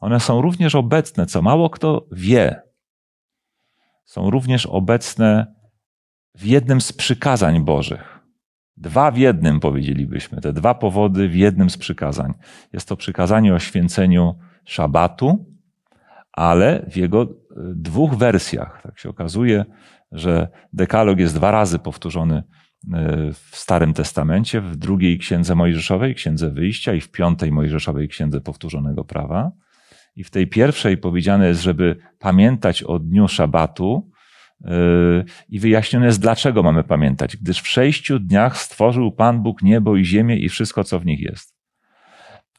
one 0.00 0.20
są 0.20 0.40
również 0.40 0.74
obecne, 0.74 1.26
co 1.26 1.42
mało 1.42 1.70
kto 1.70 2.06
wie. 2.12 2.62
Są 4.04 4.30
również 4.30 4.66
obecne 4.66 5.54
w 6.34 6.44
jednym 6.44 6.80
z 6.80 6.92
przykazań 6.92 7.64
Bożych. 7.64 8.18
Dwa 8.76 9.10
w 9.10 9.16
jednym, 9.16 9.60
powiedzielibyśmy, 9.60 10.40
te 10.40 10.52
dwa 10.52 10.74
powody 10.74 11.28
w 11.28 11.34
jednym 11.34 11.70
z 11.70 11.78
przykazań. 11.78 12.34
Jest 12.72 12.88
to 12.88 12.96
przykazanie 12.96 13.54
o 13.54 13.58
święceniu 13.58 14.34
szabatu, 14.64 15.46
ale 16.32 16.86
w 16.90 16.96
jego 16.96 17.22
e, 17.22 17.26
dwóch 17.74 18.14
wersjach. 18.14 18.82
Tak 18.82 18.98
się 18.98 19.08
okazuje, 19.08 19.64
że 20.12 20.48
dekalog 20.72 21.18
jest 21.18 21.34
dwa 21.34 21.50
razy 21.50 21.78
powtórzony 21.78 22.42
w 23.32 23.56
Starym 23.56 23.94
Testamencie, 23.94 24.60
w 24.60 24.76
drugiej 24.76 25.18
księdze 25.18 25.54
Mojżeszowej, 25.54 26.14
księdze 26.14 26.50
wyjścia 26.50 26.94
i 26.94 27.00
w 27.00 27.10
piątej 27.10 27.52
Mojżeszowej 27.52 28.08
księdze 28.08 28.40
powtórzonego 28.40 29.04
prawa. 29.04 29.52
I 30.16 30.24
w 30.24 30.30
tej 30.30 30.46
pierwszej 30.46 30.96
powiedziane 30.96 31.48
jest, 31.48 31.62
żeby 31.62 31.96
pamiętać 32.18 32.82
o 32.82 32.98
dniu 32.98 33.28
szabatu 33.28 34.10
yy, 34.60 35.24
i 35.48 35.60
wyjaśnione 35.60 36.06
jest, 36.06 36.20
dlaczego 36.20 36.62
mamy 36.62 36.84
pamiętać. 36.84 37.36
Gdyż 37.36 37.60
w 37.60 37.68
sześciu 37.68 38.18
dniach 38.18 38.58
stworzył 38.58 39.12
Pan 39.12 39.42
Bóg 39.42 39.62
niebo 39.62 39.96
i 39.96 40.04
ziemię 40.04 40.36
i 40.36 40.48
wszystko, 40.48 40.84
co 40.84 40.98
w 40.98 41.06
nich 41.06 41.20
jest. 41.20 41.54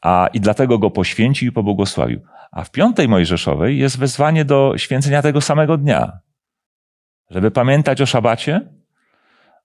A, 0.02 0.28
I 0.32 0.40
dlatego 0.40 0.78
go 0.78 0.90
poświęcił 0.90 1.48
i 1.48 1.52
pobłogosławił. 1.52 2.20
A 2.52 2.64
w 2.64 2.70
piątej 2.70 3.08
Mojżeszowej 3.08 3.78
jest 3.78 3.98
wezwanie 3.98 4.44
do 4.44 4.74
święcenia 4.76 5.22
tego 5.22 5.40
samego 5.40 5.76
dnia. 5.76 6.12
Żeby 7.30 7.50
pamiętać 7.50 8.00
o 8.00 8.06
szabacie, 8.06 8.73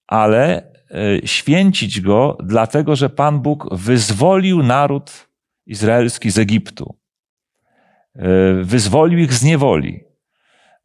ale 0.09 0.71
e, 0.91 1.27
święcić 1.27 2.01
go, 2.01 2.37
dlatego 2.43 2.95
że 2.95 3.09
Pan 3.09 3.39
Bóg 3.39 3.75
wyzwolił 3.75 4.63
naród 4.63 5.29
izraelski 5.65 6.31
z 6.31 6.37
Egiptu. 6.37 6.95
E, 8.15 8.53
wyzwolił 8.63 9.19
ich 9.19 9.33
z 9.33 9.43
niewoli. 9.43 10.03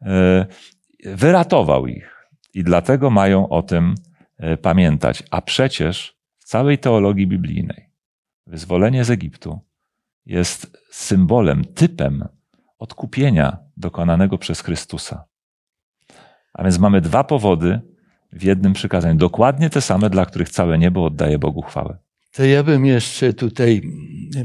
E, 0.02 0.47
wyratował 1.04 1.87
ich. 1.87 2.28
I 2.54 2.64
dlatego 2.64 3.11
mają 3.11 3.49
o 3.49 3.62
tym 3.62 3.95
pamiętać. 4.62 5.23
A 5.31 5.43
przecież 5.43 6.16
w 6.38 6.45
całej 6.45 6.78
teologii 6.78 7.26
biblijnej 7.26 7.90
wyzwolenie 8.47 9.04
z 9.04 9.11
Egiptu 9.11 9.61
jest 10.26 10.83
symbolem, 10.90 11.64
typem 11.64 12.28
odkupienia 12.78 13.59
dokonanego 13.76 14.38
przez 14.38 14.61
Chrystusa. 14.61 15.25
A 16.52 16.62
więc 16.62 16.78
mamy 16.78 17.00
dwa 17.00 17.25
powody, 17.25 17.94
w 18.35 18.43
jednym 18.43 18.73
przykazaniu. 18.73 19.14
Dokładnie 19.14 19.71
te 19.71 19.81
same, 19.81 20.11
dla 20.11 20.26
których 20.26 20.49
całe 20.49 20.79
niebo 20.79 21.05
oddaje 21.05 21.38
Bogu 21.38 21.62
chwałę. 21.62 21.99
To 22.33 22.45
ja 22.45 22.62
bym 22.62 22.87
jeszcze 22.87 23.33
tutaj 23.33 23.83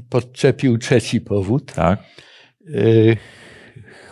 podczepił 0.10 0.78
trzeci 0.78 1.22
powód. 1.22 1.74
Tak. 1.74 2.00
E, 2.68 3.16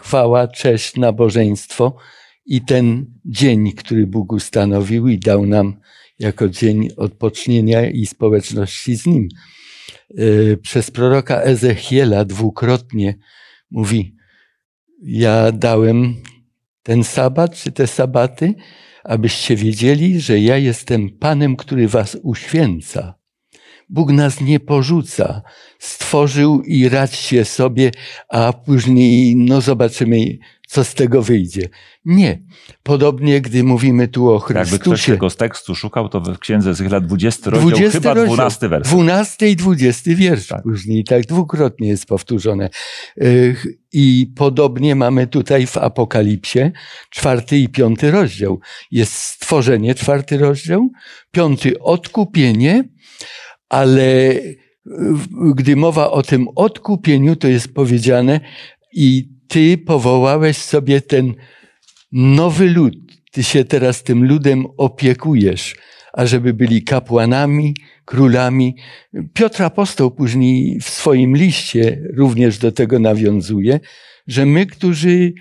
chwała, 0.01 0.47
cześć, 0.47 0.95
nabożeństwo 0.95 1.97
i 2.45 2.61
ten 2.61 3.05
dzień, 3.25 3.71
który 3.71 4.07
Bóg 4.07 4.31
ustanowił 4.31 5.07
i 5.07 5.17
dał 5.17 5.45
nam 5.45 5.79
jako 6.19 6.49
dzień 6.49 6.89
odpocznienia 6.97 7.89
i 7.89 8.05
społeczności 8.05 8.95
z 8.95 9.05
Nim. 9.05 9.27
E, 10.09 10.57
przez 10.57 10.91
proroka 10.91 11.41
Ezechiela 11.41 12.25
dwukrotnie 12.25 13.15
mówi: 13.71 14.15
Ja 15.01 15.51
dałem 15.51 16.15
ten 16.83 17.03
sabat, 17.03 17.55
czy 17.55 17.71
te 17.71 17.87
sabaty, 17.87 18.53
abyście 19.07 19.55
wiedzieli, 19.55 20.21
że 20.21 20.39
ja 20.39 20.57
jestem 20.57 21.09
Panem, 21.09 21.55
który 21.55 21.87
was 21.87 22.17
uświęca. 22.23 23.16
Bóg 23.89 24.11
nas 24.11 24.41
nie 24.41 24.59
porzuca. 24.59 25.41
Stworzył 25.79 26.61
i 26.61 26.89
radźcie 26.89 27.45
sobie, 27.45 27.91
a 28.29 28.53
później 28.53 29.35
no 29.35 29.61
zobaczymy, 29.61 30.37
co 30.67 30.83
z 30.83 30.93
tego 30.93 31.21
wyjdzie. 31.21 31.69
Nie. 32.05 32.41
Podobnie, 32.83 33.41
gdy 33.41 33.63
mówimy 33.63 34.07
tu 34.07 34.29
o 34.29 34.39
Chrystusie. 34.39 34.71
Jakby 34.71 34.79
ktoś 34.79 35.05
tego 35.05 35.29
z 35.29 35.35
tekstu 35.35 35.75
szukał, 35.75 36.09
to 36.09 36.21
w 36.21 36.39
księdze 36.39 36.73
Zychla 36.73 36.99
20 36.99 37.49
rozdział, 37.49 37.69
20 37.69 37.99
chyba 37.99 38.13
rozdział, 38.13 38.35
12 38.35 38.69
wers. 38.69 38.89
12 38.89 39.49
i 39.49 39.55
20 39.55 40.15
wiersz 40.15 40.47
Tak. 40.47 40.63
później, 40.63 41.03
tak 41.03 41.25
dwukrotnie 41.25 41.87
jest 41.87 42.05
powtórzone. 42.05 42.69
I 43.93 44.33
podobnie 44.35 44.95
mamy 44.95 45.27
tutaj 45.27 45.67
w 45.67 45.77
Apokalipsie 45.77 46.59
czwarty 47.09 47.57
i 47.57 47.69
piąty 47.69 48.11
rozdział. 48.11 48.59
Jest 48.91 49.13
stworzenie, 49.13 49.95
czwarty 49.95 50.37
rozdział, 50.37 50.89
piąty 51.31 51.79
odkupienie, 51.79 52.83
ale 53.69 54.39
gdy 55.55 55.75
mowa 55.75 56.11
o 56.11 56.23
tym 56.23 56.47
odkupieniu, 56.55 57.35
to 57.35 57.47
jest 57.47 57.73
powiedziane 57.73 58.39
i 58.93 59.29
ty 59.47 59.77
powołałeś 59.77 60.57
sobie 60.57 61.01
ten 61.01 61.33
nowy 62.11 62.69
lud. 62.69 62.95
Ty 63.31 63.43
się 63.43 63.65
teraz 63.65 64.03
tym 64.03 64.25
ludem 64.25 64.65
opiekujesz, 64.77 65.75
ażeby 66.13 66.53
byli 66.53 66.83
kapłanami, 66.83 67.75
królami. 68.05 68.75
Piotr 69.33 69.63
Apostoł 69.63 70.11
później 70.11 70.79
w 70.79 70.89
swoim 70.89 71.35
liście 71.35 72.01
również 72.13 72.57
do 72.57 72.71
tego 72.71 72.99
nawiązuje, 72.99 73.79
że 74.27 74.45
my, 74.45 74.65
którzy 74.65 75.09
y, 75.09 75.33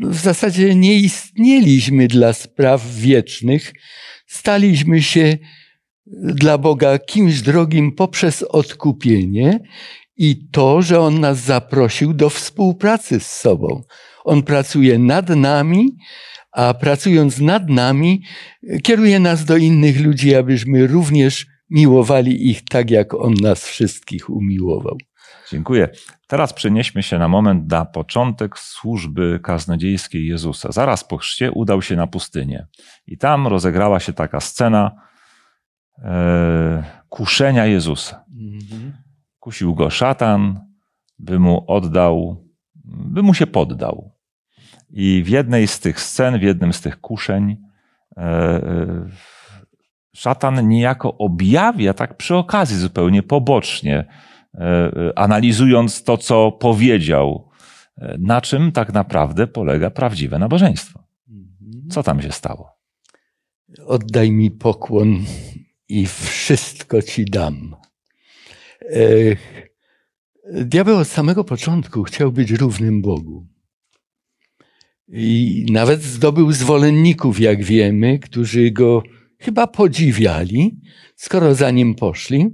w 0.00 0.14
zasadzie 0.14 0.74
nie 0.74 0.94
istnieliśmy 0.94 2.08
dla 2.08 2.32
spraw 2.32 2.94
wiecznych, 2.96 3.72
staliśmy 4.26 5.02
się 5.02 5.38
dla 6.06 6.58
Boga 6.58 6.98
kimś 6.98 7.40
drogim 7.40 7.92
poprzez 7.92 8.42
odkupienie 8.42 9.60
i 10.16 10.48
to, 10.50 10.82
że 10.82 11.00
On 11.00 11.20
nas 11.20 11.38
zaprosił 11.38 12.14
do 12.14 12.30
współpracy 12.30 13.20
z 13.20 13.26
sobą. 13.26 13.82
On 14.24 14.42
pracuje 14.42 14.98
nad 14.98 15.28
nami, 15.28 15.96
a 16.52 16.74
pracując 16.74 17.40
nad 17.40 17.68
nami, 17.68 18.22
kieruje 18.82 19.20
nas 19.20 19.44
do 19.44 19.56
innych 19.56 20.00
ludzi, 20.00 20.34
abyśmy 20.34 20.86
również 20.86 21.46
miłowali 21.70 22.50
ich 22.50 22.64
tak, 22.64 22.90
jak 22.90 23.14
On 23.14 23.34
nas 23.34 23.64
wszystkich 23.64 24.30
umiłował. 24.30 24.96
Dziękuję. 25.50 25.88
Teraz 26.26 26.52
przenieśmy 26.52 27.02
się 27.02 27.18
na 27.18 27.28
moment 27.28 27.70
na 27.70 27.84
początek 27.84 28.58
służby 28.58 29.40
kaznodziejskiej 29.42 30.26
Jezusa. 30.26 30.72
Zaraz 30.72 31.04
po 31.04 31.16
chrzcie 31.16 31.52
udał 31.52 31.82
się 31.82 31.96
na 31.96 32.06
pustynię. 32.06 32.66
I 33.06 33.18
tam 33.18 33.46
rozegrała 33.46 34.00
się 34.00 34.12
taka 34.12 34.40
scena 34.40 35.06
kuszenia 37.08 37.66
Jezusa. 37.66 38.24
Kusił 39.40 39.74
go 39.74 39.90
szatan, 39.90 40.60
by 41.18 41.38
mu 41.38 41.64
oddał, 41.66 42.44
by 42.84 43.22
mu 43.22 43.34
się 43.34 43.46
poddał. 43.46 44.12
I 44.90 45.22
w 45.22 45.28
jednej 45.28 45.66
z 45.66 45.80
tych 45.80 46.00
scen, 46.00 46.38
w 46.38 46.42
jednym 46.42 46.72
z 46.72 46.80
tych 46.80 47.00
kuszeń, 47.00 47.56
e, 48.16 48.22
e, 48.22 49.06
szatan 50.14 50.68
niejako 50.68 51.18
objawia, 51.18 51.94
tak 51.94 52.16
przy 52.16 52.34
okazji, 52.34 52.76
zupełnie 52.76 53.22
pobocznie, 53.22 53.96
e, 53.98 54.60
e, 54.60 55.18
analizując 55.18 56.04
to, 56.04 56.18
co 56.18 56.52
powiedział, 56.52 57.48
e, 57.98 58.16
na 58.18 58.40
czym 58.40 58.72
tak 58.72 58.92
naprawdę 58.92 59.46
polega 59.46 59.90
prawdziwe 59.90 60.38
nabożeństwo. 60.38 61.06
Co 61.90 62.02
tam 62.02 62.22
się 62.22 62.32
stało? 62.32 62.76
Oddaj 63.86 64.30
mi 64.32 64.50
pokłon 64.50 65.18
i 65.88 66.06
wszystko 66.06 67.02
ci 67.02 67.24
dam. 67.24 67.76
E, 68.82 69.36
Diabeł 70.52 70.96
od 70.96 71.08
samego 71.08 71.44
początku 71.44 72.02
chciał 72.02 72.32
być 72.32 72.50
równym 72.50 73.02
Bogu. 73.02 73.46
I 75.08 75.66
nawet 75.70 76.02
zdobył 76.02 76.52
zwolenników, 76.52 77.40
jak 77.40 77.64
wiemy, 77.64 78.18
którzy 78.18 78.70
go 78.70 79.02
chyba 79.38 79.66
podziwiali, 79.66 80.80
skoro 81.16 81.54
za 81.54 81.70
nim 81.70 81.94
poszli. 81.94 82.50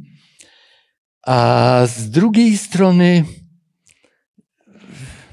A 1.27 1.83
z 1.87 2.11
drugiej 2.11 2.59
strony, 2.59 3.25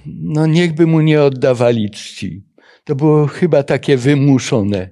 no 0.06 0.46
niechby 0.46 0.88
mu 0.88 1.02
nie 1.02 1.24
oddawali 1.24 1.92
czci. 1.92 2.44
To 2.84 2.96
było 2.96 3.28
chyba 3.28 3.64
takie 3.64 3.98
wymuszone. 3.98 4.90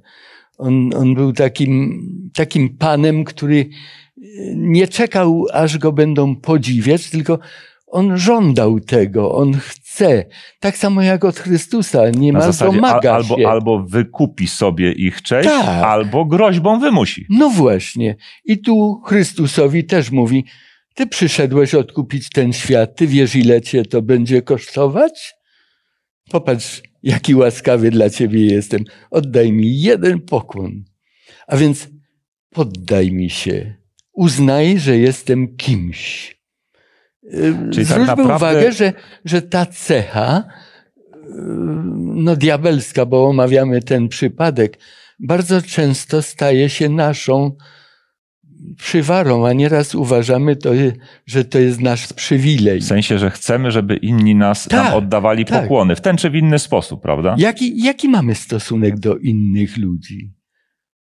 On, 0.58 0.90
on 0.96 1.14
był 1.14 1.34
takim, 1.34 2.02
takim 2.34 2.78
panem, 2.78 3.24
który 3.24 3.70
nie 4.56 4.88
czekał, 4.88 5.46
aż 5.54 5.78
go 5.78 5.92
będą 5.92 6.36
podziwiać, 6.36 7.10
tylko 7.10 7.40
on 7.88 8.18
żądał 8.18 8.80
tego, 8.80 9.36
on 9.36 9.54
chce. 9.54 10.26
Tak 10.60 10.78
samo 10.78 11.02
jak 11.02 11.26
od 11.26 11.40
Chrystusa, 11.40 12.10
niemal 12.10 12.52
domaga 12.60 13.10
al, 13.10 13.16
albo, 13.16 13.38
się. 13.38 13.50
albo 13.50 13.84
wykupi 13.84 14.48
sobie 14.48 14.92
ich 14.92 15.22
cześć, 15.22 15.50
Tak. 15.50 15.84
albo 15.84 16.26
groźbą 16.26 16.80
wymusi. 16.80 17.26
No 17.30 17.50
właśnie. 17.50 18.16
I 18.46 18.62
tu 18.62 19.02
Chrystusowi 19.06 19.86
też 19.86 20.12
mówi, 20.12 20.46
ty 20.94 21.08
przyszedłeś 21.08 21.76
odkupić 21.76 22.30
ten 22.30 22.54
świat, 22.54 22.96
ty 22.96 23.08
wiesz 23.08 23.36
ile 23.36 23.62
cię 23.62 23.86
to 23.86 24.02
będzie 24.02 24.42
kosztować? 24.42 25.36
Popatrz, 26.32 26.82
jaki 27.04 27.36
łaskawy 27.36 27.92
dla 27.92 28.10
ciebie 28.10 28.46
jestem. 28.46 28.84
Oddaj 29.12 29.52
mi 29.52 29.82
jeden 29.82 30.22
pokłon. 30.22 30.84
A 31.48 31.58
więc 31.58 31.90
poddaj 32.50 33.12
mi 33.12 33.30
się. 33.30 33.76
Uznaj, 34.14 34.80
że 34.80 34.98
jestem 34.98 35.56
kimś. 35.58 36.38
Yy, 37.24 37.56
Czyli 37.74 37.88
tak 37.88 37.96
Zwróćmy 37.96 38.06
naprawdę- 38.06 38.36
uwagę, 38.36 38.72
że, 38.72 38.94
że 39.26 39.42
ta 39.42 39.66
cecha, 39.66 40.44
yy, 41.14 41.32
no 41.98 42.36
diabelska, 42.36 43.06
bo 43.06 43.28
omawiamy 43.28 43.82
ten 43.82 44.08
przypadek, 44.08 44.78
bardzo 45.20 45.62
często 45.62 46.22
staje 46.22 46.70
się 46.70 46.90
naszą 46.90 47.56
przywarą, 48.78 49.48
a 49.48 49.54
nieraz 49.54 49.96
uważamy, 49.96 50.56
to, 50.56 50.72
że 51.26 51.46
to 51.46 51.60
jest 51.60 51.82
nasz 51.82 52.14
przywilej. 52.14 52.80
W 52.80 52.86
sensie, 52.86 53.20
że 53.20 53.30
chcemy, 53.30 53.72
żeby 53.72 53.96
inni 53.96 54.36
nas 54.36 54.68
Tak, 54.68 54.84
nam 54.86 54.94
oddawali 54.94 55.46
tak. 55.46 55.62
pokłony. 55.62 55.96
W 55.96 56.02
ten 56.02 56.18
czy 56.18 56.30
w 56.30 56.36
inny 56.36 56.60
sposób, 56.60 57.02
prawda? 57.02 57.36
Jaki, 57.38 57.84
jaki 57.84 58.10
mamy 58.10 58.36
stosunek 58.36 59.00
do 59.00 59.18
innych 59.18 59.78
ludzi? 59.78 60.34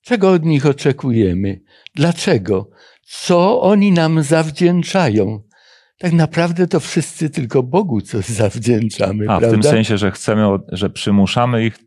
Czego 0.01 0.31
od 0.31 0.45
nich 0.45 0.65
oczekujemy? 0.65 1.59
Dlaczego? 1.95 2.69
Co 3.05 3.61
oni 3.61 3.91
nam 3.91 4.23
zawdzięczają? 4.23 5.39
Tak 5.99 6.13
naprawdę 6.13 6.67
to 6.67 6.79
wszyscy 6.79 7.29
tylko 7.29 7.63
Bogu 7.63 8.01
coś 8.01 8.25
zawdzięczamy, 8.25 9.25
A, 9.29 9.37
w 9.37 9.39
prawda? 9.39 9.51
tym 9.51 9.63
sensie, 9.63 9.97
że 9.97 10.11
chcemy, 10.11 10.47
że 10.71 10.89
przymuszamy 10.89 11.65
ich 11.65 11.86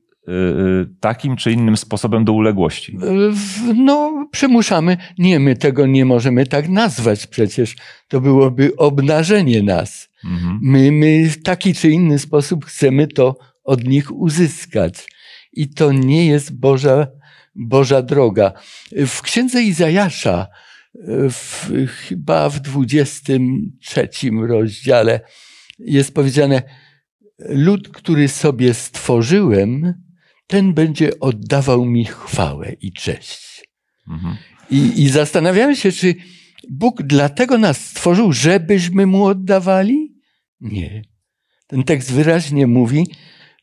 takim 1.01 1.37
czy 1.37 1.53
innym 1.53 1.77
sposobem 1.77 2.25
do 2.25 2.33
uległości. 2.33 2.99
W- 3.33 3.75
No, 3.75 4.27
przymuszamy. 4.33 4.97
Nie, 5.19 5.41
my 5.41 5.57
tego 5.57 5.87
nie 5.87 6.05
możemy 6.05 6.47
tak 6.47 6.69
nazwać 6.69 7.27
przecież. 7.27 7.77
To 8.09 8.21
byłoby 8.21 8.77
obnażenie 8.77 9.63
nas. 9.63 10.09
Mhm. 10.25 10.59
My, 10.63 10.93
my 10.93 11.29
w 11.31 11.43
taki 11.43 11.75
czy 11.75 11.91
inny 11.91 12.19
sposób 12.19 12.65
chcemy 12.65 13.07
to 13.07 13.39
od 13.65 13.85
nich 13.85 14.13
uzyskać. 14.13 15.09
I 15.53 15.69
to 15.69 15.93
nie 15.93 16.27
jest 16.27 16.59
Boża, 16.61 17.07
Boża 17.55 18.03
droga. 18.03 18.53
W 19.07 19.23
księdze 19.23 19.63
Izajasza, 19.63 20.47
w, 21.31 21.71
chyba 21.89 22.49
w 22.51 22.61
23 22.61 24.09
rozdziale, 24.49 25.21
jest 25.79 26.15
powiedziane: 26.15 26.63
Lud, 27.39 27.89
który 27.89 28.29
sobie 28.29 28.75
stworzyłem, 28.75 29.95
ten 30.51 30.75
będzie 30.75 31.21
oddawał 31.21 31.85
mi 31.85 32.05
chwałę 32.05 32.73
i 32.81 32.93
cześć. 32.93 33.65
Mhm. 34.09 34.37
I, 34.71 35.03
I 35.03 35.09
zastanawiamy 35.09 35.77
się, 35.77 35.93
czy 35.93 36.15
Bóg 36.71 37.03
dlatego 37.03 37.59
nas 37.59 37.85
stworzył, 37.87 38.33
żebyśmy 38.33 39.07
mu 39.07 39.25
oddawali? 39.25 40.15
Nie. 40.61 41.03
Ten 41.67 41.85
tekst 41.85 42.13
wyraźnie 42.13 42.67
mówi, 42.67 43.07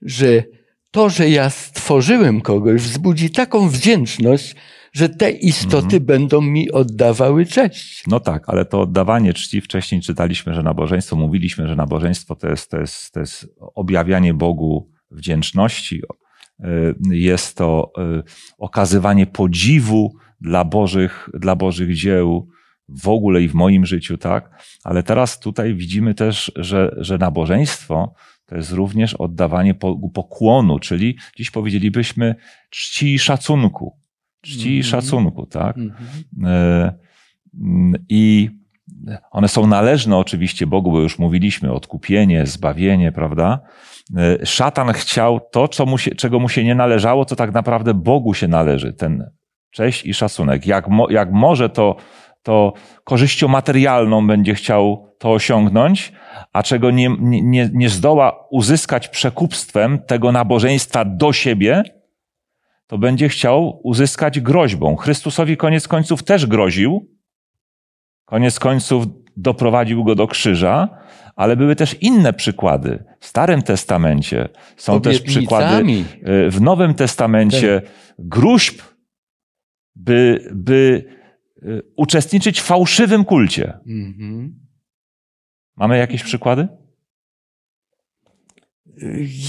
że 0.01 0.43
to, 0.91 1.09
że 1.09 1.29
ja 1.29 1.49
stworzyłem 1.49 2.41
kogoś, 2.41 2.81
wzbudzi 2.81 3.29
taką 3.29 3.69
wdzięczność, 3.69 4.55
że 4.93 5.09
te 5.09 5.31
istoty 5.31 5.95
Mhm. 5.95 6.05
będą 6.05 6.41
mi 6.41 6.71
oddawały 6.71 7.45
cześć. 7.45 8.03
No 8.07 8.19
tak, 8.19 8.43
ale 8.49 8.65
to 8.65 8.81
oddawanie 8.81 9.33
czci, 9.33 9.61
wcześniej 9.61 10.01
czytaliśmy, 10.01 10.53
że 10.53 10.63
nabożeństwo, 10.63 11.15
mówiliśmy, 11.15 11.67
że 11.67 11.75
nabożeństwo 11.75 12.35
to 12.35 12.49
jest, 12.49 12.71
to 12.71 12.79
jest, 12.79 13.11
to 13.11 13.19
jest 13.19 13.47
objawianie 13.75 14.33
Bogu 14.33 14.91
wdzięczności, 15.11 16.01
jest 17.11 17.57
to 17.57 17.91
y, 18.19 18.23
okazywanie 18.57 19.25
podziwu 19.25 20.15
dla 20.41 20.65
Bożych, 20.65 21.29
dla 21.33 21.55
Bożych 21.55 21.95
dzieł 21.95 22.47
w 22.89 23.07
ogóle 23.07 23.41
i 23.41 23.47
w 23.47 23.53
moim 23.53 23.85
życiu, 23.85 24.17
tak? 24.17 24.63
Ale 24.83 25.03
teraz 25.03 25.39
tutaj 25.39 25.75
widzimy 25.75 26.13
też, 26.13 26.51
że, 26.55 26.95
że 26.97 27.17
nabożeństwo 27.17 28.13
to 28.45 28.55
jest 28.55 28.71
również 28.71 29.13
oddawanie 29.13 29.73
pokłonu, 30.13 30.79
czyli 30.79 31.17
dziś 31.37 31.51
powiedzielibyśmy 31.51 32.35
czci 32.69 33.13
i 33.13 33.19
szacunku. 33.19 33.97
Czci 34.41 34.75
i 34.75 34.77
mhm. 34.77 34.83
szacunku, 34.83 35.45
tak? 35.45 35.77
Mhm. 35.77 36.23
E, 36.45 36.93
I 38.09 38.49
one 39.31 39.47
są 39.47 39.67
należne 39.67 40.17
oczywiście 40.17 40.67
Bogu, 40.67 40.91
bo 40.91 40.99
już 40.99 41.19
mówiliśmy, 41.19 41.73
odkupienie, 41.73 42.45
zbawienie, 42.45 43.11
prawda? 43.11 43.59
E, 44.17 44.45
szatan 44.45 44.93
chciał 44.93 45.39
to, 45.51 45.67
co 45.67 45.85
mu 45.85 45.97
się, 45.97 46.15
czego 46.15 46.39
mu 46.39 46.49
się 46.49 46.63
nie 46.63 46.75
należało, 46.75 47.25
co 47.25 47.35
tak 47.35 47.53
naprawdę 47.53 47.93
Bogu 47.93 48.33
się 48.33 48.47
należy, 48.47 48.93
ten 48.93 49.31
cześć 49.71 50.05
i 50.05 50.13
szacunek. 50.13 50.65
Jak, 50.65 50.87
mo, 50.87 51.09
jak 51.09 51.31
może 51.31 51.69
to, 51.69 51.95
to 52.43 52.73
korzyścią 53.03 53.47
materialną 53.47 54.27
będzie 54.27 54.55
chciał 54.55 55.07
to 55.19 55.31
osiągnąć, 55.31 56.11
a 56.53 56.63
czego 56.63 56.91
nie, 56.91 57.15
nie, 57.19 57.69
nie 57.73 57.89
zdoła 57.89 58.47
uzyskać 58.51 59.07
przekupstwem 59.07 59.99
tego 59.99 60.31
nabożeństwa 60.31 61.05
do 61.05 61.33
siebie, 61.33 61.83
to 62.87 62.97
będzie 62.97 63.29
chciał 63.29 63.79
uzyskać 63.83 64.39
groźbą. 64.39 64.95
Chrystusowi 64.95 65.57
koniec 65.57 65.87
końców 65.87 66.23
też 66.23 66.45
groził, 66.45 67.16
koniec 68.27 68.59
końców 68.59 69.05
doprowadził 69.37 70.03
go 70.03 70.15
do 70.15 70.27
krzyża, 70.27 70.89
ale 71.35 71.55
były 71.55 71.75
też 71.75 71.95
inne 72.01 72.33
przykłady. 72.33 73.03
W 73.19 73.25
Starym 73.25 73.61
Testamencie 73.61 74.49
są 74.77 75.01
też 75.01 75.21
przykłady, 75.21 75.85
y, 75.85 76.51
w 76.51 76.61
Nowym 76.61 76.93
Testamencie 76.93 77.81
gruźb, 78.19 78.81
by, 79.95 80.49
by 80.53 81.05
y, 81.63 81.81
uczestniczyć 81.95 82.61
w 82.61 82.63
fałszywym 82.63 83.25
kulcie. 83.25 83.73
Mhm. 83.87 84.59
Mamy 85.77 85.97
jakieś 85.97 86.23
przykłady? 86.23 86.67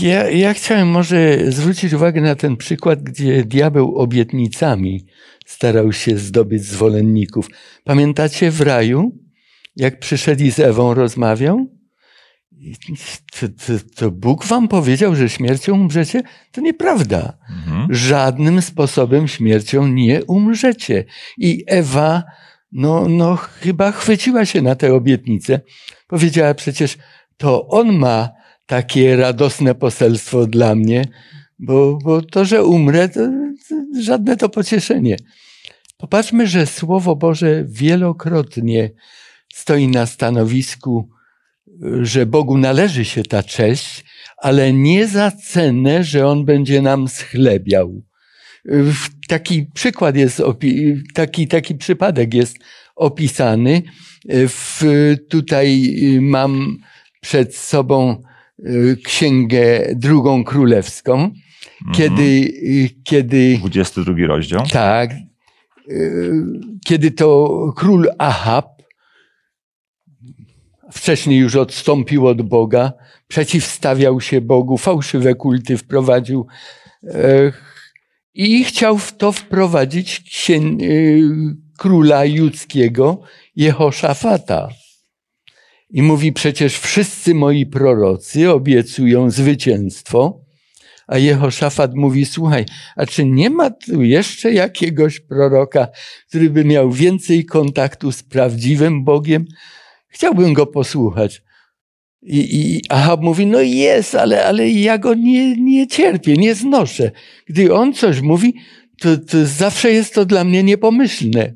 Ja, 0.01 0.31
ja 0.31 0.55
chciałem 0.55 0.89
może 0.89 1.51
zwrócić 1.53 1.93
uwagę 1.93 2.21
na 2.21 2.35
ten 2.35 2.57
przykład, 2.57 3.03
gdzie 3.03 3.45
diabeł 3.45 3.97
obietnicami 3.97 5.07
starał 5.49 5.93
się 5.93 6.19
zdobyć 6.19 6.65
zwolenników. 6.65 7.49
Pamiętacie 7.85 8.51
w 8.51 8.61
raju, 8.61 9.19
jak 9.77 9.99
przyszedł 9.99 10.43
i 10.43 10.51
z 10.51 10.59
Ewą 10.59 10.95
rozmawiał? 10.95 11.67
To, 13.33 13.49
to, 13.49 13.73
to, 13.97 14.11
Bóg 14.11 14.45
wam 14.45 14.69
powiedział, 14.69 15.15
że 15.15 15.29
śmiercią 15.29 15.81
umrzecie? 15.81 16.23
To 16.53 16.61
nieprawda. 16.61 17.39
Mhm. 17.51 17.95
Żadnym 17.95 18.63
sposobem 18.63 19.29
śmiercią 19.29 19.87
nie 19.87 20.25
umrzecie. 20.25 21.05
I 21.39 21.65
Ewa, 21.67 22.23
no, 22.73 23.09
no, 23.09 23.37
chyba 23.37 23.93
chwyciła 23.93 24.45
się 24.45 24.63
na 24.63 24.75
tę 24.75 24.95
obietnicę. 24.95 25.61
Powiedziała 26.09 26.55
przecież, 26.55 26.99
to 27.37 27.69
on 27.69 27.99
ma 27.99 28.29
takie 28.67 29.17
radosne 29.17 29.75
poselstwo 29.75 30.47
dla 30.47 30.75
mnie, 30.75 31.05
bo, 31.59 31.99
bo 32.05 32.23
to, 32.23 32.45
że 32.45 32.65
umrę, 32.65 33.09
to 33.09 33.21
żadne 34.01 34.37
to 34.37 34.49
pocieszenie. 34.49 35.17
Popatrzmy, 35.97 36.47
że 36.47 36.67
Słowo 36.67 37.17
Boże 37.17 37.65
wielokrotnie 37.69 38.91
stoi 39.55 39.89
na 39.89 40.07
stanowisku, 40.07 41.09
że 42.03 42.27
Bogu 42.27 42.59
należy 42.59 43.05
się 43.05 43.23
ta 43.23 43.43
cześć, 43.43 44.05
ale 44.37 44.73
nie 44.73 45.07
za 45.07 45.31
cenę, 45.31 46.05
że 46.05 46.27
On 46.27 46.45
będzie 46.45 46.83
nam 46.83 47.09
schlebiał. 47.09 48.03
Taki 49.29 49.67
przykład 49.75 50.17
jest, 50.17 50.43
taki, 51.15 51.49
taki 51.49 51.75
przypadek 51.75 52.35
jest 52.35 52.57
opisany. 52.97 53.83
W, 54.29 54.83
tutaj 55.29 55.95
mam 56.21 56.79
przed 57.21 57.57
sobą 57.57 58.23
y, 58.59 58.97
księgę 59.05 59.89
drugą 59.95 60.45
królewską. 60.45 61.31
Kiedy, 61.95 62.23
y, 62.23 62.91
kiedy. 63.05 63.59
22 63.59 64.27
rozdział. 64.27 64.67
Tak. 64.73 65.11
Y, 65.89 66.33
kiedy 66.85 67.11
to 67.11 67.73
król 67.77 68.09
Ahab 68.19 68.83
wcześniej 70.93 71.39
już 71.39 71.57
odstąpił 71.57 72.27
od 72.27 72.43
Boga, 72.43 72.93
przeciwstawiał 73.29 74.21
się 74.21 74.41
Bogu, 74.41 74.79
fałszywe 74.79 75.35
kulty 75.35 75.77
wprowadził 75.77 76.47
i 78.35 78.65
chciał 78.65 78.99
w 78.99 79.17
to 79.17 79.33
wprowadzić 79.33 80.23
króla 81.79 82.25
judzkiego 82.25 83.21
Jehoszafata. 83.57 84.69
I 85.91 86.03
mówi 86.03 86.33
przecież 86.33 86.79
wszyscy 86.79 87.35
moi 87.35 87.67
prorocy 87.67 88.51
obiecują 88.51 89.31
zwycięstwo, 89.31 90.41
a 91.09 91.19
Jehoszafat 91.19 91.95
mówi, 91.95 92.27
słuchaj, 92.27 92.65
a 92.97 93.07
czy 93.07 93.25
nie 93.25 93.51
ma 93.51 93.71
tu 93.71 94.03
jeszcze 94.03 94.53
jakiegoś 94.53 95.21
proroka, 95.21 95.89
który 96.29 96.51
by 96.51 96.65
miał 96.65 96.93
więcej 96.93 97.45
kontaktu 97.45 98.13
z 98.13 98.23
prawdziwym 98.23 99.05
Bogiem? 99.05 99.47
Chciałbym 100.09 100.53
go 100.53 100.67
posłuchać. 100.67 101.43
I, 102.23 102.61
i 102.61 102.83
Ahab 102.89 103.21
mówi, 103.21 103.47
no 103.47 103.61
jest, 103.61 104.15
ale, 104.15 104.47
ale 104.47 104.71
ja 104.71 104.99
go 104.99 105.15
nie, 105.15 105.57
nie 105.57 105.87
cierpię, 105.87 106.37
nie 106.37 106.55
znoszę. 106.55 107.11
Gdy 107.47 107.75
on 107.75 107.95
coś 107.95 108.21
mówi, 108.21 108.55
to, 109.01 109.19
to 109.19 109.47
zawsze 109.47 109.93
jest 109.93 110.15
to 110.15 110.25
dla 110.25 110.45
mnie 110.45 110.63
niepomyślne 110.63 111.55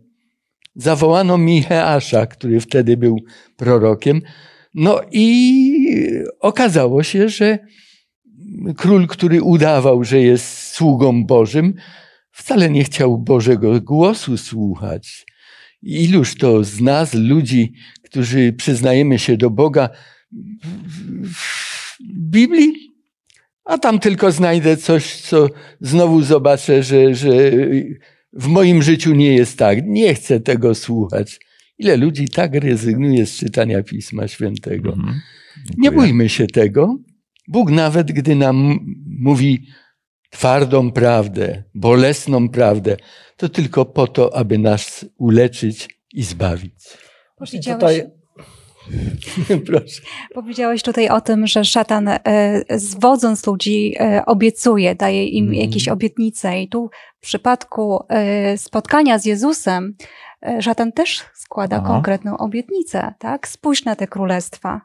zawołano 0.75 1.39
Micheasza, 1.39 2.27
który 2.27 2.61
wtedy 2.61 2.97
był 2.97 3.19
prorokiem. 3.57 4.23
No 4.75 5.01
i 5.11 5.75
okazało 6.41 7.03
się, 7.03 7.29
że 7.29 7.59
król, 8.77 9.07
który 9.07 9.43
udawał, 9.43 10.05
że 10.05 10.21
jest 10.21 10.73
sługą 10.75 11.25
Bożym, 11.25 11.75
wcale 12.31 12.71
nie 12.71 12.85
chciał 12.85 13.19
Bożego 13.19 13.81
głosu 13.81 14.37
słuchać. 14.37 15.27
Iluż 15.83 16.35
to 16.37 16.65
z 16.65 16.81
nas, 16.81 17.15
ludzi, 17.15 17.73
którzy 18.03 18.53
przyznajemy 18.53 19.19
się 19.19 19.37
do 19.37 19.51
Boga, 19.51 19.89
w 21.25 21.97
Biblii, 22.31 22.73
a 23.65 23.79
tam 23.79 23.99
tylko 23.99 24.33
znajdę 24.33 24.77
coś, 24.77 25.17
co 25.17 25.49
znowu 25.81 26.23
zobaczę, 26.23 26.83
że, 26.83 27.15
że 27.15 27.51
w 28.33 28.47
moim 28.47 28.83
życiu 28.83 29.15
nie 29.15 29.35
jest 29.35 29.59
tak. 29.59 29.79
Nie 29.87 30.15
chcę 30.15 30.41
tego 30.41 30.75
słuchać. 30.75 31.41
Ile 31.79 31.97
ludzi 31.97 32.29
tak 32.29 32.55
rezygnuje 32.55 33.27
z 33.27 33.37
czytania 33.37 33.83
Pisma 33.83 34.29
Świętego. 34.29 34.93
Mhm. 34.93 35.21
Nie 35.79 35.93
bójmy 35.93 36.29
się 36.29 36.47
tego. 36.47 36.99
Bóg 37.49 37.71
nawet, 37.71 38.13
gdy 38.13 38.37
nam 38.37 38.79
mówi 39.21 39.67
twardą 40.31 40.93
prawdę, 40.93 41.63
bolesną 41.75 42.49
prawdę, 42.49 42.97
to 43.37 43.49
tylko 43.49 43.85
po 43.85 44.07
to, 44.07 44.37
aby 44.37 44.59
nas 44.59 45.05
uleczyć 45.19 45.89
i 46.13 46.23
zbawić. 46.23 46.75
Powiedziałeś, 47.37 47.81
tutaj... 47.81 48.11
Proszę. 49.67 50.03
Powiedziałeś 50.35 50.83
tutaj 50.83 51.09
o 51.09 51.21
tym, 51.21 51.47
że 51.47 51.65
szatan 51.65 52.09
e, 52.09 52.21
zwodząc 52.71 53.47
ludzi 53.47 53.95
e, 54.01 54.27
obiecuje, 54.27 54.95
daje 54.95 55.27
im 55.27 55.45
mm. 55.45 55.55
jakieś 55.55 55.89
obietnice 55.89 56.63
i 56.63 56.69
tu 56.69 56.91
w 57.19 57.23
przypadku 57.23 58.05
e, 58.09 58.59
spotkania 58.59 59.19
z 59.19 59.25
Jezusem 59.25 59.97
szatan 60.61 60.93
też 60.93 61.25
składa 61.35 61.77
Aha. 61.77 61.87
konkretną 61.89 62.39
obietnicę, 62.39 63.15
tak? 63.19 63.49
Spójrz 63.49 63.85
na 63.85 63.97
te 63.97 64.07
królestwa. 64.07 64.81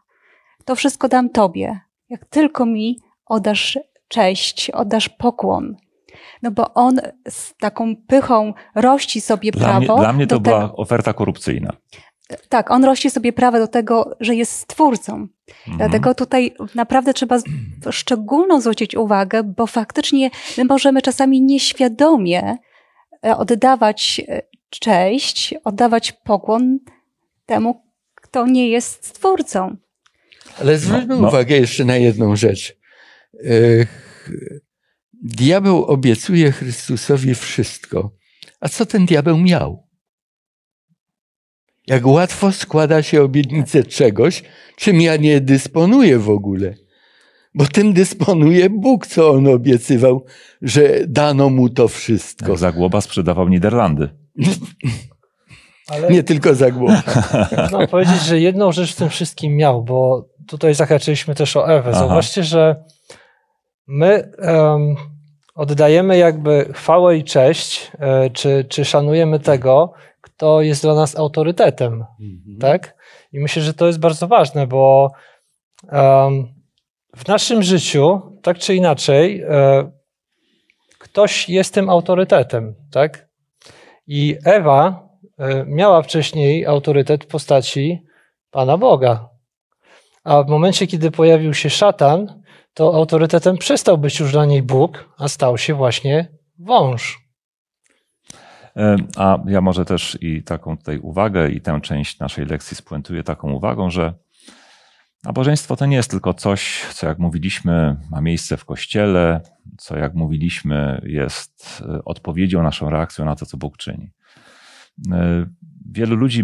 To 0.65 0.75
wszystko 0.75 1.07
dam 1.07 1.29
tobie. 1.29 1.79
Jak 2.09 2.25
tylko 2.25 2.65
mi 2.65 2.99
oddasz 3.25 3.79
cześć, 4.07 4.69
oddasz 4.69 5.09
pokłon. 5.09 5.75
No 6.41 6.51
bo 6.51 6.73
on 6.73 6.99
z 7.29 7.53
taką 7.57 7.95
pychą 8.07 8.53
rości 8.75 9.21
sobie 9.21 9.51
dla 9.51 9.67
prawo. 9.67 9.79
Mnie, 9.79 10.03
dla 10.03 10.13
mnie 10.13 10.27
to 10.27 10.39
była 10.39 10.75
oferta 10.75 11.13
korupcyjna. 11.13 11.73
Tak, 12.49 12.71
on 12.71 12.83
rości 12.83 13.09
sobie 13.09 13.33
prawo 13.33 13.59
do 13.59 13.67
tego, 13.67 14.15
że 14.19 14.35
jest 14.35 14.51
stwórcą. 14.51 15.13
Mhm. 15.13 15.77
Dlatego 15.77 16.15
tutaj 16.15 16.55
naprawdę 16.75 17.13
trzeba 17.13 17.37
szczególną 17.91 18.61
zwrócić 18.61 18.95
uwagę, 18.95 19.43
bo 19.43 19.67
faktycznie 19.67 20.29
my 20.57 20.65
możemy 20.65 21.01
czasami 21.01 21.41
nieświadomie 21.41 22.57
e, 23.25 23.37
oddawać 23.37 24.21
e, 24.27 24.41
cześć, 24.69 25.55
oddawać 25.63 26.11
pokłon 26.11 26.79
temu, 27.45 27.83
kto 28.15 28.45
nie 28.45 28.69
jest 28.69 29.05
stwórcą. 29.05 29.75
Ale 30.59 30.77
zwróćmy 30.77 31.15
no, 31.15 31.21
no. 31.21 31.27
uwagę 31.27 31.55
jeszcze 31.55 31.85
na 31.85 31.95
jedną 31.97 32.35
rzecz. 32.35 32.77
Diabeł 35.23 35.83
obiecuje 35.83 36.51
Chrystusowi 36.51 37.35
wszystko. 37.35 38.11
A 38.59 38.69
co 38.69 38.85
ten 38.85 39.05
diabeł 39.05 39.37
miał? 39.37 39.87
Jak 41.87 42.05
łatwo 42.05 42.51
składa 42.51 43.03
się 43.03 43.23
obietnicę 43.23 43.83
czegoś, 43.83 44.43
czym 44.75 45.01
ja 45.01 45.17
nie 45.17 45.41
dysponuję 45.41 46.19
w 46.19 46.29
ogóle. 46.29 46.75
Bo 47.53 47.65
tym 47.65 47.93
dysponuje 47.93 48.69
Bóg, 48.69 49.07
co 49.07 49.29
on 49.31 49.47
obiecywał, 49.47 50.25
że 50.61 51.07
dano 51.07 51.49
mu 51.49 51.69
to 51.69 51.87
wszystko. 51.87 52.49
Jak 52.49 52.59
Zagłoba 52.59 53.01
sprzedawał 53.01 53.49
Niderlandy. 53.49 54.09
Ale 55.87 56.09
Nie 56.09 56.23
tylko 56.23 56.55
za 56.55 56.71
głowę. 56.71 57.01
można 57.57 57.87
powiedzieć, 57.91 58.21
że 58.21 58.39
jedną 58.39 58.71
rzecz 58.71 58.93
w 58.93 58.95
tym 58.95 59.09
wszystkim 59.09 59.55
miał, 59.55 59.83
bo 59.83 60.29
tutaj 60.47 60.73
zahaczyliśmy 60.73 61.35
też 61.35 61.57
o 61.57 61.69
Ewę. 61.69 61.89
Aha. 61.89 61.99
Zauważcie, 61.99 62.43
że 62.43 62.83
my 63.87 64.31
em, 64.37 64.95
oddajemy 65.55 66.17
jakby 66.17 66.69
chwałę 66.73 67.17
i 67.17 67.23
cześć, 67.23 67.91
e, 67.99 68.29
czy, 68.29 68.65
czy 68.69 68.85
szanujemy 68.85 69.39
tego, 69.39 69.93
kto 70.21 70.61
jest 70.61 70.81
dla 70.81 70.95
nas 70.95 71.17
autorytetem, 71.17 72.05
tak? 72.59 72.95
I 73.33 73.39
myślę, 73.39 73.61
że 73.61 73.73
to 73.73 73.87
jest 73.87 73.99
bardzo 73.99 74.27
ważne, 74.27 74.67
bo 74.67 75.11
em, 75.89 76.47
w 77.15 77.27
naszym 77.27 77.63
życiu, 77.63 78.21
tak 78.43 78.57
czy 78.57 78.75
inaczej, 78.75 79.41
e, 79.41 79.91
ktoś 80.99 81.49
jest 81.49 81.73
tym 81.73 81.89
autorytetem, 81.89 82.75
tak? 82.91 83.27
I 84.07 84.37
Ewa 84.45 85.09
e, 85.39 85.65
miała 85.65 86.01
wcześniej 86.01 86.65
autorytet 86.65 87.23
w 87.23 87.27
postaci 87.27 88.01
Pana 88.51 88.77
Boga. 88.77 89.29
A 90.27 90.43
w 90.43 90.47
momencie, 90.47 90.87
kiedy 90.87 91.11
pojawił 91.11 91.53
się 91.53 91.69
szatan, 91.69 92.43
to 92.73 92.95
autorytetem 92.95 93.57
przestał 93.57 93.97
być 93.97 94.19
już 94.19 94.31
dla 94.31 94.45
niej 94.45 94.63
Bóg, 94.63 95.13
a 95.17 95.27
stał 95.27 95.57
się 95.57 95.73
właśnie 95.73 96.27
wąż. 96.59 97.19
E, 98.77 98.95
A 99.17 99.39
ja 99.47 99.61
może 99.61 99.85
też 99.85 100.17
i 100.21 100.43
taką 100.43 100.77
tutaj 100.77 100.99
uwagę 100.99 101.49
i 101.49 101.61
tę 101.61 101.79
część 101.81 102.19
naszej 102.19 102.45
lekcji 102.45 102.77
spuentuję 102.77 103.23
taką 103.23 103.51
uwagą, 103.51 103.89
że 103.89 104.13
nabożeństwo 105.23 105.75
to 105.75 105.85
nie 105.85 105.95
jest 105.95 106.09
tylko 106.09 106.33
coś, 106.33 106.85
co 106.93 107.07
jak 107.07 107.19
mówiliśmy 107.19 107.95
ma 108.11 108.21
miejsce 108.21 108.57
w 108.57 108.65
kościele, 108.65 109.41
co 109.77 109.97
jak 109.97 110.13
mówiliśmy 110.13 111.01
jest 111.05 111.83
e, 111.89 112.03
odpowiedzią, 112.05 112.63
naszą 112.63 112.89
reakcją 112.89 113.25
na 113.25 113.35
to, 113.35 113.45
co 113.45 113.57
Bóg 113.57 113.77
czyni. 113.77 114.11
E, 115.11 115.45
Wielu 115.91 116.15
ludzi 116.15 116.43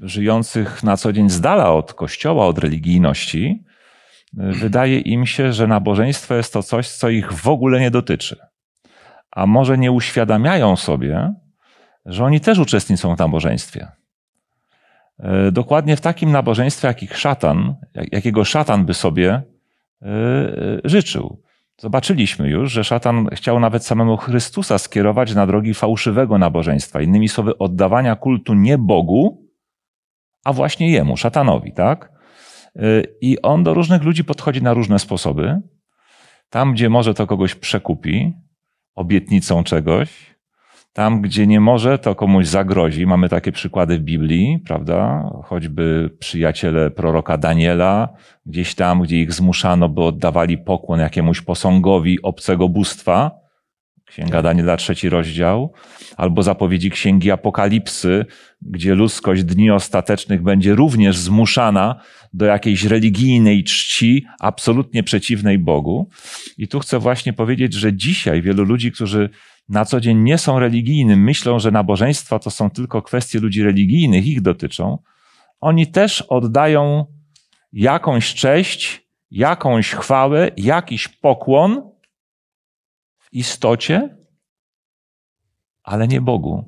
żyjących 0.00 0.82
na 0.82 0.96
co 0.96 1.12
dzień 1.12 1.30
z 1.30 1.40
dala 1.40 1.72
od 1.72 1.94
kościoła, 1.94 2.46
od 2.46 2.58
religijności, 2.58 3.64
e, 4.38 4.52
wydaje 4.52 4.98
im 4.98 5.26
się, 5.26 5.52
że 5.52 5.66
nabożeństwo 5.66 6.34
jest 6.34 6.52
to 6.52 6.62
coś, 6.62 6.88
co 6.88 7.08
ich 7.08 7.32
w 7.32 7.48
ogóle 7.48 7.80
nie 7.80 7.90
dotyczy 7.90 8.36
a 9.30 9.46
może 9.46 9.78
nie 9.78 9.92
uświadamiają 9.92 10.76
sobie, 10.76 11.34
że 12.06 12.24
oni 12.24 12.40
też 12.40 12.58
uczestniczą 12.58 13.16
w 13.16 13.18
nabożeństwie. 13.18 13.88
E, 15.18 15.52
Dokładnie 15.52 15.96
w 15.96 16.00
takim 16.00 16.32
nabożeństwie, 16.32 16.88
jakich 16.88 17.18
szatan, 17.18 17.74
jak- 17.94 18.12
jakiego 18.12 18.44
szatan 18.44 18.86
by 18.86 18.94
sobie 18.94 19.30
e, 19.32 19.42
życzył. 20.84 21.42
Zobaczyliśmy 21.78 22.48
już, 22.48 22.72
że 22.72 22.84
szatan 22.84 23.28
chciał 23.32 23.60
nawet 23.60 23.86
samemu 23.86 24.16
Chrystusa 24.16 24.78
skierować 24.78 25.34
na 25.34 25.46
drogi 25.46 25.74
fałszywego 25.74 26.38
nabożeństwa. 26.38 27.00
Innymi 27.00 27.28
słowy, 27.28 27.58
oddawania 27.58 28.16
kultu 28.16 28.54
nie 28.54 28.78
Bogu, 28.78 29.49
a 30.44 30.52
właśnie 30.52 30.90
jemu, 30.90 31.16
szatanowi, 31.16 31.72
tak? 31.72 32.12
E, 32.76 32.82
I 33.20 33.42
on 33.42 33.64
do 33.64 33.74
różnych 33.74 34.02
ludzi 34.02 34.24
podchodzi 34.24 34.62
na 34.62 34.74
różne 34.74 34.98
sposoby. 34.98 35.60
Tam, 36.50 36.72
gdzie 36.72 36.88
może, 36.88 37.14
to 37.14 37.26
kogoś 37.26 37.54
przekupi, 37.54 38.32
obietnicą 38.94 39.64
czegoś. 39.64 40.30
Tam, 40.92 41.20
gdzie 41.20 41.46
nie 41.46 41.60
może, 41.60 41.98
to 41.98 42.14
komuś 42.14 42.46
zagrozi. 42.46 43.06
Mamy 43.06 43.28
takie 43.28 43.52
przykłady 43.52 43.98
w 43.98 44.02
Biblii, 44.02 44.58
prawda? 44.66 45.30
Choćby 45.44 46.10
przyjaciele 46.18 46.90
proroka 46.90 47.38
Daniela, 47.38 48.08
gdzieś 48.46 48.74
tam, 48.74 49.02
gdzie 49.02 49.20
ich 49.20 49.32
zmuszano, 49.32 49.88
by 49.88 50.02
oddawali 50.02 50.58
pokłon 50.58 51.00
jakiemuś 51.00 51.40
posągowi 51.40 52.22
obcego 52.22 52.68
bóstwa. 52.68 53.39
Księga 54.10 54.42
Daniela, 54.42 54.76
trzeci 54.76 55.08
rozdział. 55.08 55.72
Albo 56.16 56.42
zapowiedzi 56.42 56.90
Księgi 56.90 57.30
Apokalipsy, 57.30 58.26
gdzie 58.62 58.94
ludzkość 58.94 59.44
dni 59.44 59.70
ostatecznych 59.70 60.42
będzie 60.42 60.74
również 60.74 61.16
zmuszana 61.16 62.00
do 62.32 62.46
jakiejś 62.46 62.84
religijnej 62.84 63.64
czci, 63.64 64.26
absolutnie 64.40 65.02
przeciwnej 65.02 65.58
Bogu. 65.58 66.08
I 66.58 66.68
tu 66.68 66.80
chcę 66.80 66.98
właśnie 66.98 67.32
powiedzieć, 67.32 67.74
że 67.74 67.92
dzisiaj 67.92 68.42
wielu 68.42 68.64
ludzi, 68.64 68.92
którzy 68.92 69.30
na 69.68 69.84
co 69.84 70.00
dzień 70.00 70.18
nie 70.18 70.38
są 70.38 70.58
religijnym, 70.58 71.22
myślą, 71.22 71.58
że 71.58 71.70
nabożeństwa 71.70 72.38
to 72.38 72.50
są 72.50 72.70
tylko 72.70 73.02
kwestie 73.02 73.40
ludzi 73.40 73.62
religijnych, 73.62 74.26
ich 74.26 74.42
dotyczą. 74.42 74.98
Oni 75.60 75.86
też 75.86 76.22
oddają 76.22 77.04
jakąś 77.72 78.34
cześć, 78.34 79.06
jakąś 79.30 79.90
chwałę, 79.90 80.50
jakiś 80.56 81.08
pokłon 81.08 81.89
istocie, 83.32 84.16
ale 85.82 86.08
nie 86.08 86.20
Bogu, 86.20 86.64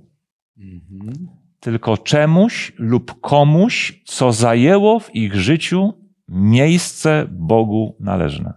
tylko 1.61 1.99
czemuś 1.99 2.73
lub 2.79 3.21
komuś, 3.21 4.03
co 4.05 4.33
zajęło 4.33 5.01
w 5.01 5.15
ich 5.15 5.35
życiu 5.35 5.93
miejsce 6.29 7.27
Bogu 7.31 7.97
należne. 8.01 8.53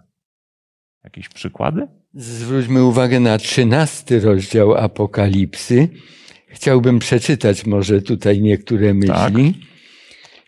Jakieś 1.04 1.28
przykłady? 1.28 1.86
Zwróćmy 2.14 2.84
uwagę 2.84 3.20
na 3.20 3.38
trzynasty 3.38 4.20
rozdział 4.20 4.74
Apokalipsy. 4.74 5.88
Chciałbym 6.48 6.98
przeczytać 6.98 7.66
może 7.66 8.02
tutaj 8.02 8.40
niektóre 8.40 8.94
myśli, 8.94 9.54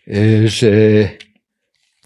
y, 0.07 0.47
że 0.47 0.69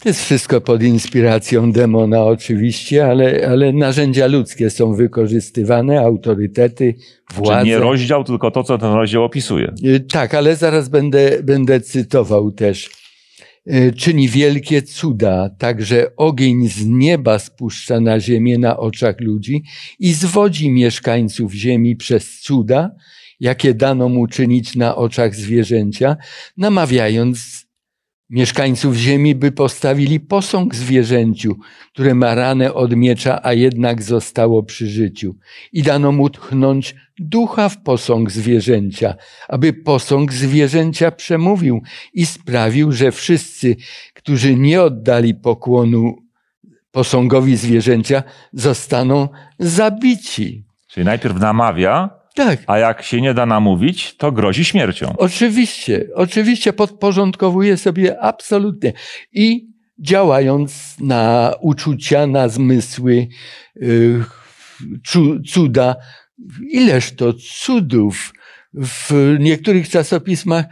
to 0.02 0.08
jest 0.08 0.24
wszystko 0.24 0.60
pod 0.60 0.82
inspiracją 0.82 1.72
demona 1.72 2.24
oczywiście, 2.24 3.06
ale, 3.06 3.48
ale 3.48 3.72
narzędzia 3.72 4.26
ludzkie 4.26 4.70
są 4.70 4.94
wykorzystywane, 4.94 6.00
autorytety, 6.00 6.94
władze. 7.34 7.66
nie 7.66 7.78
rozdział, 7.78 8.24
tylko 8.24 8.50
to, 8.50 8.64
co 8.64 8.78
ten 8.78 8.92
rozdział 8.92 9.24
opisuje. 9.24 9.74
Y, 9.84 10.00
Tak, 10.00 10.34
ale 10.34 10.56
zaraz 10.56 10.88
będę, 10.88 11.42
będę 11.42 11.80
cytował 11.80 12.52
też. 12.52 12.90
Y, 13.72 13.92
Czyni 13.96 14.28
wielkie 14.28 14.82
cuda, 14.82 15.50
także 15.58 16.16
ogień 16.16 16.68
z 16.68 16.86
nieba 16.86 17.38
spuszcza 17.38 18.00
na 18.00 18.20
ziemię 18.20 18.58
na 18.58 18.76
oczach 18.76 19.20
ludzi 19.20 19.62
i 19.98 20.12
zwodzi 20.12 20.70
mieszkańców 20.70 21.52
ziemi 21.52 21.96
przez 21.96 22.40
cuda, 22.40 22.90
jakie 23.40 23.74
dano 23.74 24.08
mu 24.08 24.26
czynić 24.26 24.76
na 24.76 24.96
oczach 24.96 25.34
zwierzęcia, 25.34 26.16
namawiając 26.56 27.63
mieszkańców 28.30 28.94
ziemi, 28.94 29.34
by 29.34 29.52
postawili 29.52 30.20
posąg 30.20 30.74
zwierzęciu, 30.74 31.56
które 31.92 32.14
ma 32.14 32.34
ranę 32.34 32.74
od 32.74 32.96
miecza, 32.96 33.40
a 33.42 33.52
jednak 33.52 34.02
zostało 34.02 34.62
przy 34.62 34.86
życiu. 34.86 35.34
I 35.72 35.82
dano 35.82 36.12
mu 36.12 36.30
tchnąć 36.30 36.94
ducha 37.18 37.68
w 37.68 37.82
posąg 37.82 38.30
zwierzęcia, 38.30 39.14
aby 39.48 39.72
posąg 39.72 40.32
zwierzęcia 40.32 41.10
przemówił 41.10 41.82
i 42.12 42.26
sprawił, 42.26 42.92
że 42.92 43.12
wszyscy, 43.12 43.76
którzy 44.14 44.56
nie 44.56 44.82
oddali 44.82 45.34
pokłonu 45.34 46.16
posągowi 46.92 47.56
zwierzęcia, 47.56 48.22
zostaną 48.52 49.28
zabici. 49.58 50.64
Czyli 50.86 51.06
najpierw 51.06 51.40
namawia, 51.40 52.10
Tak, 52.34 52.58
a 52.66 52.78
jak 52.78 53.02
się 53.02 53.20
nie 53.20 53.34
da 53.34 53.46
namówić, 53.46 54.16
to 54.16 54.32
grozi 54.32 54.64
śmiercią. 54.64 55.14
oczywiście, 55.18 56.06
oczywiście 56.14 56.72
podporządkowuje 56.72 57.76
sobie 57.76 58.20
absolutnie. 58.20 58.92
I 59.32 59.68
działając 59.98 60.96
na 61.00 61.54
uczucia, 61.60 62.26
na 62.26 62.48
zmysły, 62.48 63.28
yy, 63.76 64.24
cu- 65.06 65.40
cuda, 65.42 65.96
ileż 66.70 67.12
to 67.16 67.32
cudów 67.32 68.32
w 68.74 69.36
niektórych 69.40 69.88
czasopismach 69.88 70.64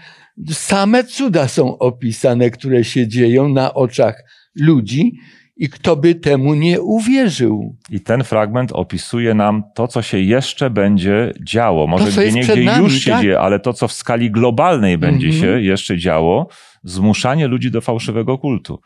same 0.52 1.04
cuda 1.04 1.48
są 1.48 1.78
opisane, 1.78 2.50
które 2.50 2.84
się 2.84 3.08
dzieją 3.08 3.48
na 3.48 3.74
oczach 3.74 4.22
ludzi 4.56 5.12
i 5.56 5.68
kto 5.68 5.96
by 5.96 6.14
temu 6.14 6.54
nie 6.54 6.80
uwierzył. 6.80 7.76
I 7.90 8.00
ten 8.00 8.24
fragment 8.24 8.72
opisuje 8.72 9.34
nam 9.34 9.62
to, 9.74 9.88
co 9.88 10.02
się 10.02 10.18
jeszcze 10.18 10.70
będzie 10.70 11.32
działo. 11.42 11.86
Może 11.86 12.12
co 12.12 12.20
gdzie 12.20 12.32
niegdzie 12.32 12.64
nami, 12.64 12.84
już 12.84 12.94
się 12.98 13.10
tak. 13.10 13.22
dzieje, 13.22 13.40
ale 13.40 13.60
to, 13.60 13.72
co 13.72 13.88
w 13.88 13.92
skali 13.92 14.30
globalnej 14.30 14.98
będzie 14.98 15.26
Mhm. 15.26 15.42
się 15.42 15.60
jeszcze 15.60 15.98
działo, 15.98 16.48
zmuszanie 16.84 17.46
ludzi 17.48 17.70
do 17.70 17.80
fałszywego 17.80 18.38
kultu. 18.38 18.80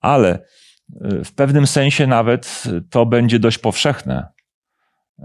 Ale 0.00 0.38
y, 1.20 1.24
w 1.24 1.32
pewnym 1.34 1.66
sensie 1.66 2.06
nawet 2.06 2.62
to 2.90 3.06
będzie 3.06 3.38
dość 3.38 3.58
powszechne, 3.58 4.28
y, 5.18 5.22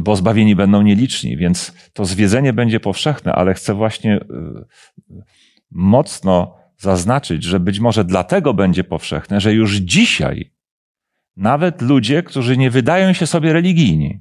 bo 0.00 0.16
zbawieni 0.16 0.56
będą 0.56 0.82
nieliczni, 0.82 1.36
więc 1.36 1.72
to 1.92 2.04
zwiedzenie 2.04 2.52
będzie 2.52 2.80
powszechne, 2.80 3.32
ale 3.32 3.54
chcę 3.54 3.74
właśnie 3.74 4.16
y, 4.16 4.24
mocno 5.70 6.63
zaznaczyć, 6.84 7.42
że 7.42 7.60
być 7.60 7.80
może 7.80 8.04
dlatego 8.04 8.54
będzie 8.54 8.84
powszechne, 8.84 9.40
że 9.40 9.54
już 9.54 9.76
dzisiaj 9.76 10.52
nawet 11.36 11.82
ludzie, 11.82 12.22
którzy 12.22 12.56
nie 12.56 12.70
wydają 12.70 13.12
się 13.12 13.26
sobie 13.26 13.52
religijni, 13.52 14.20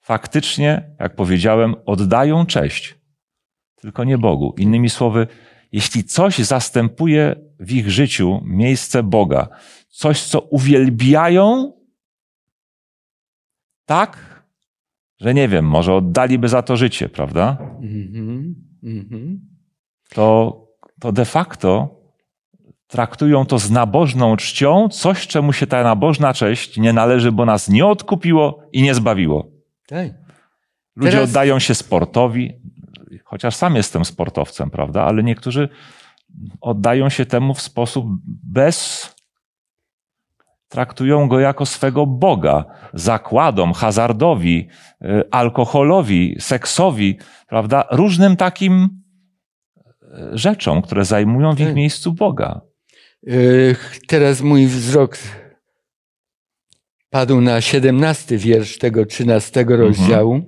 faktycznie, 0.00 0.96
jak 1.00 1.16
powiedziałem, 1.16 1.74
oddają 1.86 2.46
cześć, 2.46 2.98
tylko 3.76 4.04
nie 4.04 4.18
Bogu. 4.18 4.54
Innymi 4.58 4.90
słowy, 4.90 5.26
jeśli 5.72 6.04
coś 6.04 6.38
zastępuje 6.38 7.36
w 7.60 7.72
ich 7.72 7.90
życiu 7.90 8.40
miejsce 8.44 9.02
Boga, 9.02 9.48
coś, 9.88 10.22
co 10.22 10.40
uwielbiają, 10.40 11.72
tak, 13.84 14.42
że 15.20 15.34
nie 15.34 15.48
wiem, 15.48 15.64
może 15.64 15.94
oddaliby 15.94 16.48
za 16.48 16.62
to 16.62 16.76
życie, 16.76 17.08
prawda? 17.08 17.58
Mhm. 17.82 18.54
Mhm. 18.82 19.40
To, 20.10 20.67
to 21.00 21.12
de 21.12 21.24
facto 21.24 21.98
traktują 22.86 23.46
to 23.46 23.58
z 23.58 23.70
nabożną 23.70 24.36
czcią, 24.36 24.88
coś, 24.88 25.26
czemu 25.26 25.52
się 25.52 25.66
ta 25.66 25.82
nabożna 25.82 26.34
cześć 26.34 26.76
nie 26.76 26.92
należy, 26.92 27.32
bo 27.32 27.44
nas 27.44 27.68
nie 27.68 27.86
odkupiło 27.86 28.62
i 28.72 28.82
nie 28.82 28.94
zbawiło. 28.94 29.46
Ludzie 30.96 31.12
Teraz- 31.12 31.28
oddają 31.28 31.58
się 31.58 31.74
sportowi, 31.74 32.52
chociaż 33.24 33.56
sam 33.56 33.76
jestem 33.76 34.04
sportowcem, 34.04 34.70
prawda? 34.70 35.02
Ale 35.04 35.22
niektórzy 35.22 35.68
oddają 36.60 37.08
się 37.08 37.26
temu 37.26 37.54
w 37.54 37.60
sposób 37.60 38.06
bez. 38.44 39.08
Traktują 40.68 41.28
go 41.28 41.40
jako 41.40 41.66
swego 41.66 42.06
Boga, 42.06 42.64
zakładom, 42.94 43.72
hazardowi, 43.72 44.68
y, 45.02 45.30
alkoholowi, 45.30 46.36
seksowi, 46.40 47.18
prawda? 47.48 47.84
Różnym 47.90 48.36
takim 48.36 49.02
rzeczom, 50.32 50.82
które 50.82 51.04
zajmują 51.04 51.54
w 51.54 51.60
ich 51.60 51.66
Tak. 51.66 51.76
miejscu 51.76 52.12
Boga. 52.12 52.60
Teraz 54.06 54.40
mój 54.40 54.66
wzrok 54.66 55.18
padł 57.10 57.40
na 57.40 57.60
17 57.60 58.38
wiersz 58.38 58.78
tego 58.78 59.06
13 59.06 59.64
rozdziału. 59.68 60.42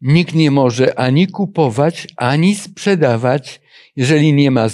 Nikt 0.00 0.34
nie 0.34 0.50
może 0.50 0.98
ani 0.98 1.26
kupować, 1.26 2.08
ani 2.16 2.54
sprzedawać, 2.54 3.60
jeżeli 3.96 4.32
nie 4.32 4.50
ma 4.50 4.68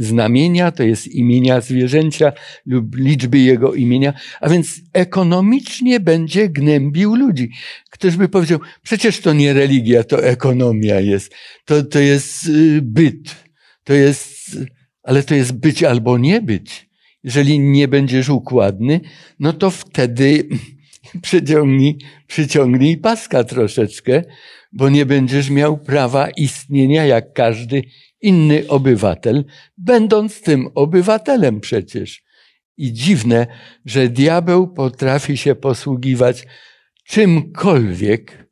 znamienia, 0.00 0.70
to 0.70 0.82
jest 0.82 1.06
imienia 1.06 1.60
zwierzęcia 1.60 2.32
lub 2.66 2.96
liczby 2.96 3.38
jego 3.38 3.74
imienia, 3.74 4.12
a 4.40 4.48
więc 4.48 4.80
ekonomicznie 4.92 6.00
będzie 6.00 6.48
gnębił 6.48 7.14
ludzi. 7.14 7.50
Ktoś 7.90 8.16
by 8.16 8.28
powiedział, 8.28 8.60
przecież 8.82 9.20
to 9.20 9.32
nie 9.32 9.52
religia, 9.52 10.04
to 10.04 10.24
ekonomia 10.24 11.00
jest, 11.00 11.34
to, 11.64 11.82
to 11.84 11.98
jest 11.98 12.46
y, 12.46 12.82
byt, 12.82 13.36
to 13.84 13.92
jest, 13.92 14.58
ale 15.02 15.22
to 15.22 15.34
jest 15.34 15.52
być 15.52 15.82
albo 15.84 16.18
nie 16.18 16.40
być. 16.40 16.88
Jeżeli 17.24 17.60
nie 17.60 17.88
będziesz 17.88 18.28
układny, 18.28 19.00
no 19.38 19.52
to 19.52 19.70
wtedy 19.70 20.48
przyciągnij, 21.22 21.98
przyciągnij 22.26 22.96
paska 22.96 23.44
troszeczkę, 23.44 24.22
bo 24.72 24.88
nie 24.88 25.06
będziesz 25.06 25.50
miał 25.50 25.78
prawa 25.78 26.28
istnienia 26.30 27.06
jak 27.06 27.32
każdy 27.32 27.82
inny 28.22 28.64
obywatel, 28.68 29.44
będąc 29.78 30.42
tym 30.42 30.68
obywatelem 30.74 31.60
przecież. 31.60 32.22
I 32.76 32.92
dziwne, 32.92 33.46
że 33.86 34.08
diabeł 34.08 34.68
potrafi 34.68 35.36
się 35.36 35.54
posługiwać 35.54 36.46
czymkolwiek, 37.04 38.48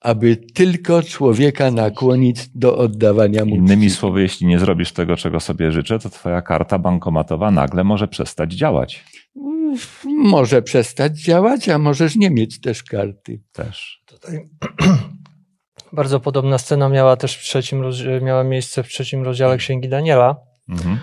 aby 0.00 0.36
tylko 0.36 1.02
człowieka 1.02 1.70
nakłonić 1.70 2.48
do 2.54 2.76
oddawania 2.78 3.44
mu 3.44 3.56
Innymi 3.56 3.86
czci. 3.86 3.96
słowy, 3.96 4.22
jeśli 4.22 4.46
nie 4.46 4.58
zrobisz 4.58 4.92
tego, 4.92 5.16
czego 5.16 5.40
sobie 5.40 5.72
życzę, 5.72 5.98
to 5.98 6.10
twoja 6.10 6.42
karta 6.42 6.78
bankomatowa 6.78 7.50
nagle 7.50 7.84
może 7.84 8.08
przestać 8.08 8.52
działać. 8.52 9.04
Może 10.04 10.62
przestać 10.62 11.20
działać, 11.20 11.68
a 11.68 11.78
możesz 11.78 12.16
nie 12.16 12.30
mieć 12.30 12.60
też 12.60 12.82
karty. 12.82 13.40
Też. 13.52 14.02
Tutaj 14.06 14.40
bardzo 15.92 16.20
podobna 16.20 16.58
scena 16.58 16.88
miała 16.88 17.16
też 17.16 17.36
w 17.36 17.42
trzecim, 17.42 17.84
miała 18.22 18.44
miejsce 18.44 18.82
w 18.82 18.88
trzecim 18.88 19.22
rozdziale 19.24 19.56
Księgi 19.56 19.88
Daniela, 19.88 20.36
Mhm. 20.68 20.98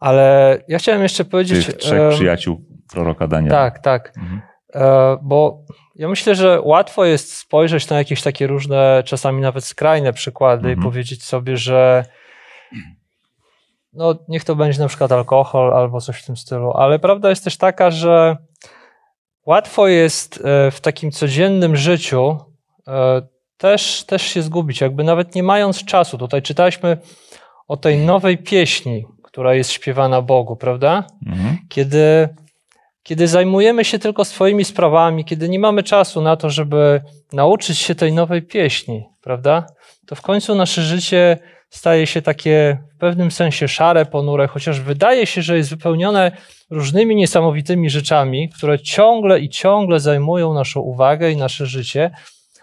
ale 0.00 0.58
ja 0.68 0.78
chciałem 0.78 1.02
jeszcze 1.02 1.24
powiedzieć... 1.24 1.66
Tych 1.66 1.76
trzech 1.76 2.12
przyjaciół 2.14 2.64
proroka 2.92 3.26
Daniela. 3.28 3.56
Tak, 3.56 3.78
tak. 3.78 4.12
Mhm. 4.18 4.40
E, 4.74 5.16
Bo 5.22 5.58
ja 5.94 6.08
myślę, 6.08 6.34
że 6.34 6.60
łatwo 6.60 7.04
jest 7.04 7.36
spojrzeć 7.36 7.90
na 7.90 7.98
jakieś 7.98 8.22
takie 8.22 8.46
różne, 8.46 9.02
czasami 9.06 9.40
nawet 9.40 9.64
skrajne 9.64 10.12
przykłady 10.12 10.68
Mhm. 10.68 10.78
i 10.78 10.82
powiedzieć 10.82 11.24
sobie, 11.24 11.56
że 11.56 12.04
no 13.92 14.14
niech 14.28 14.44
to 14.44 14.56
będzie 14.56 14.80
na 14.80 14.88
przykład 14.88 15.12
alkohol 15.12 15.74
albo 15.74 16.00
coś 16.00 16.16
w 16.22 16.26
tym 16.26 16.36
stylu, 16.36 16.72
ale 16.72 16.98
prawda 16.98 17.30
jest 17.30 17.44
też 17.44 17.56
taka, 17.56 17.90
że 17.90 18.36
łatwo 19.46 19.88
jest 19.88 20.36
e, 20.44 20.70
w 20.70 20.80
takim 20.80 21.10
codziennym 21.10 21.76
życiu 21.76 22.38
e, 22.88 23.22
też, 23.62 24.04
też 24.04 24.22
się 24.22 24.42
zgubić, 24.42 24.80
jakby 24.80 25.04
nawet 25.04 25.34
nie 25.34 25.42
mając 25.42 25.84
czasu. 25.84 26.18
Tutaj 26.18 26.42
czytaliśmy 26.42 26.98
o 27.68 27.76
tej 27.76 27.98
nowej 27.98 28.38
pieśni, 28.38 29.04
która 29.22 29.54
jest 29.54 29.70
śpiewana 29.70 30.22
Bogu, 30.22 30.56
prawda? 30.56 31.04
Mhm. 31.26 31.58
kiedy, 31.68 32.28
kiedy 33.02 33.28
zajmujemy 33.28 33.84
się 33.84 33.98
tylko 33.98 34.24
swoimi 34.24 34.64
sprawami, 34.64 35.24
kiedy 35.24 35.48
nie 35.48 35.58
mamy 35.58 35.82
czasu 35.82 36.22
na 36.22 36.36
to, 36.36 36.50
żeby 36.50 37.00
nauczyć 37.32 37.78
się 37.78 37.94
tej 37.94 38.12
nowej 38.12 38.42
pieśni, 38.42 39.04
prawda? 39.20 39.66
To 40.06 40.14
w 40.14 40.22
końcu 40.22 40.54
nasze 40.54 40.82
życie 40.82 41.38
staje 41.70 42.06
się 42.06 42.22
takie 42.22 42.78
w 42.96 42.98
pewnym 42.98 43.30
sensie 43.30 43.68
szare, 43.68 44.06
ponure, 44.06 44.46
chociaż 44.46 44.80
wydaje 44.80 45.26
się, 45.26 45.42
że 45.42 45.56
jest 45.56 45.70
wypełnione 45.70 46.32
różnymi 46.70 47.16
niesamowitymi 47.16 47.90
rzeczami, 47.90 48.48
które 48.48 48.78
ciągle 48.78 49.40
i 49.40 49.48
ciągle 49.48 50.00
zajmują 50.00 50.54
naszą 50.54 50.80
uwagę 50.80 51.30
i 51.30 51.36
nasze 51.36 51.66
życie, 51.66 52.10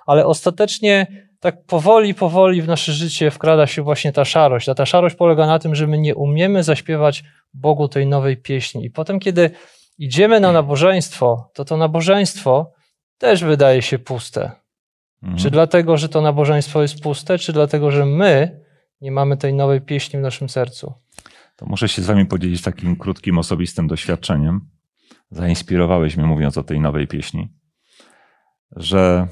ale 0.10 0.26
ostatecznie 0.26 1.08
tak 1.40 1.66
powoli, 1.66 2.14
powoli 2.14 2.62
w 2.62 2.68
nasze 2.68 2.92
życie 2.92 3.32
wkrada 3.32 3.68
się 3.68 3.82
właśnie 3.82 4.14
ta 4.14 4.26
szarość. 4.26 4.70
A 4.70 4.76
ta 4.76 4.86
szarość 4.86 5.16
polega 5.16 5.48
na 5.48 5.60
tym, 5.60 5.76
że 5.76 5.88
my 5.88 5.98
nie 5.98 6.16
umiemy 6.16 6.64
zaśpiewać 6.64 7.24
Bogu 7.54 7.88
tej 7.88 8.08
nowej 8.08 8.38
pieśni. 8.38 8.86
I 8.86 8.92
potem, 8.92 9.20
kiedy 9.20 9.52
idziemy 9.98 10.40
na 10.40 10.52
nabożeństwo, 10.52 11.52
to 11.54 11.66
to 11.66 11.78
nabożeństwo 11.78 12.74
też 13.18 13.44
wydaje 13.44 13.82
się 13.82 14.00
puste. 14.00 14.52
Mhm. 15.24 15.40
Czy 15.40 15.52
dlatego, 15.52 15.98
że 15.98 16.10
to 16.10 16.22
nabożeństwo 16.22 16.82
jest 16.82 17.02
puste, 17.02 17.38
czy 17.38 17.54
dlatego, 17.54 17.92
że 17.92 18.06
my 18.06 18.62
nie 19.02 19.12
mamy 19.12 19.38
tej 19.38 19.54
nowej 19.54 19.82
pieśni 19.82 20.20
w 20.20 20.22
naszym 20.22 20.50
sercu? 20.50 20.94
To 21.56 21.66
muszę 21.66 21.88
się 21.88 22.02
z 22.02 22.06
wami 22.06 22.26
podzielić 22.26 22.62
takim 22.62 22.96
krótkim, 22.96 23.38
osobistym 23.38 23.88
doświadczeniem. 23.88 24.62
Zainspirowałeś 25.32 26.18
mnie 26.18 26.26
mówiąc 26.26 26.58
o 26.58 26.64
tej 26.64 26.80
nowej 26.80 27.08
pieśni, 27.08 27.48
że 28.76 29.28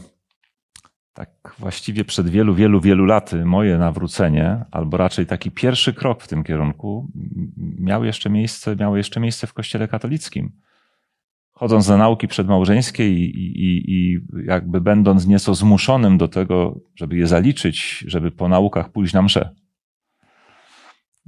tak 1.17 1.55
właściwie 1.59 2.05
przed 2.05 2.29
wielu, 2.29 2.53
wielu, 2.55 2.81
wielu 2.81 3.05
laty 3.05 3.45
moje 3.45 3.77
nawrócenie, 3.77 4.65
albo 4.71 4.97
raczej 4.97 5.25
taki 5.25 5.51
pierwszy 5.51 5.93
krok 5.93 6.23
w 6.23 6.27
tym 6.27 6.43
kierunku, 6.43 7.07
miał 7.79 8.03
jeszcze 8.03 8.29
miejsce, 8.29 8.75
miało 8.75 8.97
jeszcze 8.97 9.19
miejsce 9.19 9.47
w 9.47 9.53
kościele 9.53 9.87
katolickim. 9.87 10.51
Chodząc 11.51 11.87
na 11.89 11.97
nauki 11.97 12.27
przedmałżeńskie 12.27 13.09
i, 13.09 13.23
i, 13.23 13.63
i- 13.63 13.91
i 13.91 14.19
jakby 14.45 14.81
będąc 14.81 15.27
nieco 15.27 15.55
zmuszonym 15.55 16.17
do 16.17 16.27
tego, 16.27 16.79
żeby 16.95 17.15
je 17.17 17.27
zaliczyć, 17.27 18.03
żeby 18.07 18.31
po 18.31 18.49
naukach 18.49 18.91
pójść 18.91 19.13
na 19.13 19.21
mszę. 19.21 19.55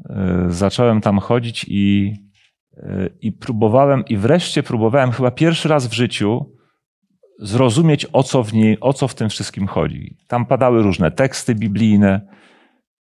E, 0.10 0.46
zacząłem 0.50 1.02
tam 1.02 1.20
chodzić 1.20 1.66
i, 1.68 2.14
e, 2.78 3.10
i 3.22 3.32
próbowałem, 3.32 4.04
i 4.06 4.18
wreszcie 4.18 4.64
próbowałem 4.64 5.12
chyba 5.12 5.32
pierwszy 5.32 5.70
raz 5.70 5.88
w 5.88 5.94
życiu 5.94 6.59
zrozumieć, 7.40 8.06
o 8.14 8.24
co 8.24 8.44
w 8.44 8.54
niej, 8.54 8.78
o 8.82 8.94
co 8.94 9.08
w 9.08 9.16
tym 9.16 9.30
wszystkim 9.30 9.68
chodzi. 9.68 10.18
Tam 10.28 10.46
padały 10.46 10.84
różne 10.84 11.12
teksty 11.12 11.56
biblijne. 11.56 12.22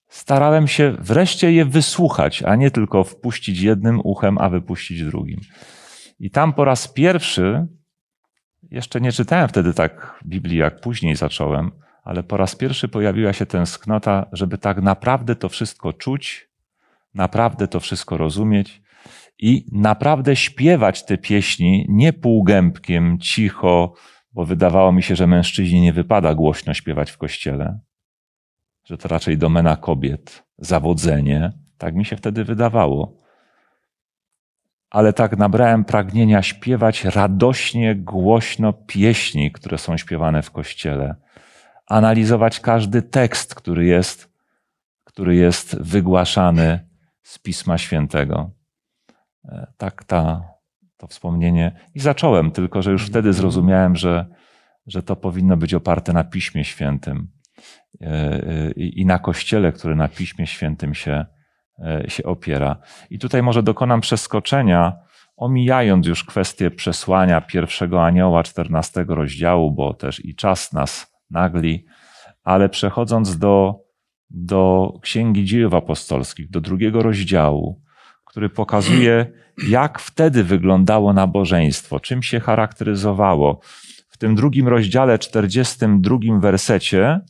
Starałem 0.08 0.68
się 0.68 0.96
wreszcie 0.98 1.52
je 1.52 1.64
wysłuchać, 1.64 2.42
a 2.42 2.56
nie 2.56 2.70
tylko 2.70 3.04
wpuścić 3.04 3.60
jednym 3.60 4.00
uchem, 4.04 4.38
a 4.38 4.48
wypuścić 4.48 5.04
drugim. 5.04 5.40
I 6.20 6.30
tam 6.30 6.52
po 6.52 6.64
raz 6.64 6.88
pierwszy, 6.88 7.66
jeszcze 8.70 9.00
nie 9.00 9.12
czytałem 9.12 9.48
wtedy 9.48 9.74
tak 9.74 10.18
Biblii, 10.26 10.58
jak 10.58 10.80
później 10.80 11.16
zacząłem, 11.16 11.70
ale 12.04 12.22
po 12.22 12.36
raz 12.36 12.56
pierwszy 12.56 12.88
pojawiła 12.88 13.32
się 13.32 13.46
tęsknota, 13.46 14.26
żeby 14.32 14.58
tak 14.58 14.82
naprawdę 14.82 15.36
to 15.36 15.48
wszystko 15.48 15.92
czuć, 15.92 16.48
naprawdę 17.14 17.68
to 17.68 17.80
wszystko 17.80 18.16
rozumieć 18.16 18.82
i 19.38 19.66
naprawdę 19.72 20.36
śpiewać 20.36 21.04
te 21.04 21.18
pieśni 21.18 21.86
nie 21.88 22.12
półgębkiem, 22.12 23.18
cicho, 23.18 23.94
bo 24.34 24.44
wydawało 24.44 24.92
mi 24.92 25.02
się, 25.02 25.16
że 25.16 25.26
mężczyźnie 25.26 25.80
nie 25.80 25.92
wypada 25.92 26.34
głośno 26.34 26.74
śpiewać 26.74 27.10
w 27.10 27.18
kościele, 27.18 27.78
że 28.85 28.98
to 28.98 29.08
raczej 29.08 29.38
domena 29.38 29.76
kobiet, 29.76 30.44
zawodzenie. 30.58 31.52
Tak 31.78 31.94
mi 31.94 32.04
się 32.04 32.16
wtedy 32.16 32.44
wydawało. 32.44 33.24
Ale 34.90 35.12
tak 35.12 35.37
nabrałem 35.38 35.85
pragnienia 35.85 36.42
śpiewać 36.42 37.04
radośnie, 37.04 37.94
głośno 37.94 38.72
pieśni, 38.72 39.52
które 39.52 39.78
są 39.78 39.96
śpiewane 39.96 40.42
w 40.42 40.50
kościele, 40.50 41.14
analizować 41.87 42.60
każdy 42.60 43.02
tekst, 43.02 43.54
który 43.54 43.85
jest, 43.85 44.32
który 45.04 45.37
jest 45.37 45.82
wygłaszany 45.82 46.88
z 47.22 47.38
Pisma 47.38 47.78
Świętego. 47.78 48.50
E, 49.44 49.66
Tak 49.76 50.04
ta, 50.04 50.54
to 51.05 51.09
wspomnienie. 51.09 51.73
I 51.94 52.00
zacząłem, 52.00 52.50
tylko 52.50 52.83
że 52.83 52.90
już 52.90 53.07
wtedy 53.07 53.33
zrozumiałem, 53.33 53.96
że, 53.96 54.27
że 54.87 55.02
to 55.02 55.17
powinno 55.17 55.57
być 55.57 55.75
oparte 55.75 56.13
na 56.13 56.25
Piśmie 56.25 56.65
Świętym 56.65 57.29
e, 58.00 58.07
e, 58.07 58.71
i 58.71 59.00
i 59.00 59.07
na 59.07 59.19
Kościele, 59.19 59.73
który 59.73 59.96
na 59.96 60.09
Piśmie 60.09 60.46
Świętym 60.46 60.94
się, 60.94 61.27
e, 61.79 62.05
się 62.09 62.25
opiera. 62.25 62.77
I 63.11 63.19
tutaj 63.19 63.42
może 63.42 63.63
dokonam 63.63 64.00
przeskoczenia, 64.00 64.92
omijając 65.37 66.07
już 66.07 66.25
kwestię 66.25 66.71
przesłania 66.71 67.40
pierwszego 67.40 68.05
anioła 68.05 68.42
14 68.42 69.05
rozdziału, 69.09 69.73
bo 69.73 69.94
też 69.94 70.25
i 70.25 70.35
czas 70.35 70.73
nas 70.73 71.15
nagli, 71.31 71.87
ale 72.44 72.69
przechodząc 72.69 73.38
do, 73.38 73.81
do 74.31 74.92
Księgi 75.02 75.44
Dziejów 75.44 75.75
Apostolskich, 75.75 76.50
do 76.50 76.61
drugiego 76.61 77.02
rozdziału, 77.02 77.83
który 78.35 78.48
pokazuje, 78.48 79.26
jak 79.68 79.98
wtedy 79.98 80.44
wyglądało 80.44 81.12
nabożeństwo, 81.12 82.00
czym 82.00 82.22
się 82.22 82.40
charakteryzowało. 82.40 83.60
W 84.08 84.18
tym 84.18 84.35
drugim 84.35 84.68
rozdziale, 84.68 85.18
42 85.18 86.18
wersecie, 86.40 87.20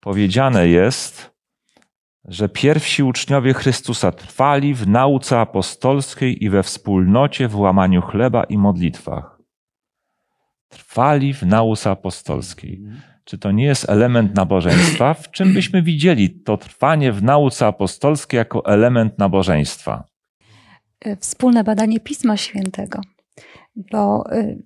powiedziane 0.00 0.68
jest, 0.68 1.30
że 2.24 2.48
pierwsi 2.48 3.02
uczniowie 3.02 3.54
Chrystusa 3.54 4.12
trwali 4.12 4.74
w 4.74 4.88
nauce 4.88 5.40
apostolskiej 5.40 6.44
i 6.44 6.50
we 6.50 6.62
wspólnocie 6.62 7.48
w 7.48 7.56
łamaniu 7.56 8.02
chleba 8.02 8.44
i 8.44 8.58
modlitwach. 8.58 9.38
Trwali 10.68 11.34
w 11.34 11.42
nauce 11.42 11.90
apostolskiej. 11.90 12.82
Czy 13.28 13.38
to 13.38 13.52
nie 13.52 13.64
jest 13.64 13.90
element 13.90 14.34
nabożeństwa? 14.34 15.14
W 15.14 15.30
czym 15.30 15.54
byśmy 15.54 15.82
widzieli 15.82 16.30
to 16.30 16.56
trwanie 16.56 17.12
w 17.12 17.22
nauce 17.22 17.66
apostolskiej 17.66 18.38
jako 18.38 18.64
element 18.64 19.18
nabożeństwa? 19.18 20.04
E, 21.00 21.16
Wspólne 21.16 21.64
badanie 21.64 22.00
Pisma 22.00 22.36
Świętego, 22.36 23.00
bo 23.76 24.32
e, 24.32 24.56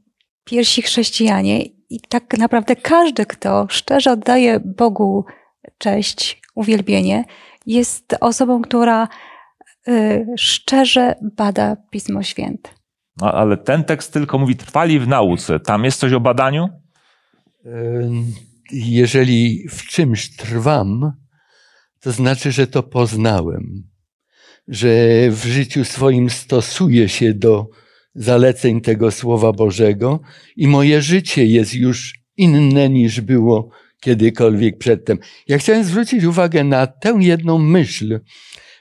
pierwsi 0.44 0.82
chrześcijanie 0.82 1.62
i 1.90 2.00
tak 2.08 2.38
naprawdę 2.38 2.76
każdy, 2.76 3.26
kto 3.26 3.66
szczerze 3.70 4.12
oddaje 4.12 4.60
Bogu 4.60 5.24
cześć, 5.78 6.42
uwielbienie, 6.54 7.24
jest 7.66 8.16
osobą, 8.20 8.62
która 8.62 9.08
e, 9.88 10.24
szczerze 10.36 11.14
bada 11.36 11.76
Pismo 11.90 12.22
Święte. 12.22 12.70
No, 13.20 13.32
ale 13.32 13.56
ten 13.56 13.84
tekst 13.84 14.12
tylko 14.12 14.38
mówi 14.38 14.56
trwali 14.56 15.00
w 15.00 15.08
nauce. 15.08 15.60
Tam 15.60 15.84
jest 15.84 16.00
coś 16.00 16.12
o 16.12 16.20
badaniu? 16.20 16.68
Jeżeli 18.70 19.68
w 19.70 19.86
czymś 19.86 20.36
trwam, 20.36 21.12
to 22.00 22.12
znaczy, 22.12 22.52
że 22.52 22.66
to 22.66 22.82
poznałem, 22.82 23.88
że 24.68 24.90
w 25.30 25.44
życiu 25.44 25.84
swoim 25.84 26.30
stosuję 26.30 27.08
się 27.08 27.34
do 27.34 27.68
zaleceń 28.14 28.80
tego 28.80 29.10
Słowa 29.10 29.52
Bożego 29.52 30.20
i 30.56 30.68
moje 30.68 31.02
życie 31.02 31.46
jest 31.46 31.74
już 31.74 32.14
inne 32.36 32.88
niż 32.88 33.20
było 33.20 33.70
kiedykolwiek 34.00 34.78
przedtem. 34.78 35.18
Ja 35.48 35.58
chciałem 35.58 35.84
zwrócić 35.84 36.24
uwagę 36.24 36.64
na 36.64 36.86
tę 36.86 37.16
jedną 37.20 37.58
myśl, 37.58 38.20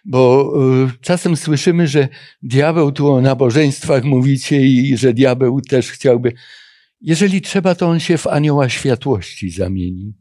bo 0.05 0.53
y, 0.85 1.01
czasem 1.01 1.37
słyszymy, 1.37 1.87
że 1.87 2.07
diabeł 2.41 2.91
tu 2.91 3.11
o 3.11 3.21
nabożeństwach 3.21 4.03
mówicie 4.03 4.61
i 4.61 4.97
że 4.97 5.13
diabeł 5.13 5.61
też 5.61 5.91
chciałby. 5.91 6.33
Jeżeli 7.01 7.41
trzeba, 7.41 7.75
to 7.75 7.87
on 7.87 7.99
się 7.99 8.17
w 8.17 8.27
anioła 8.27 8.69
światłości 8.69 9.49
zamieni. 9.51 10.13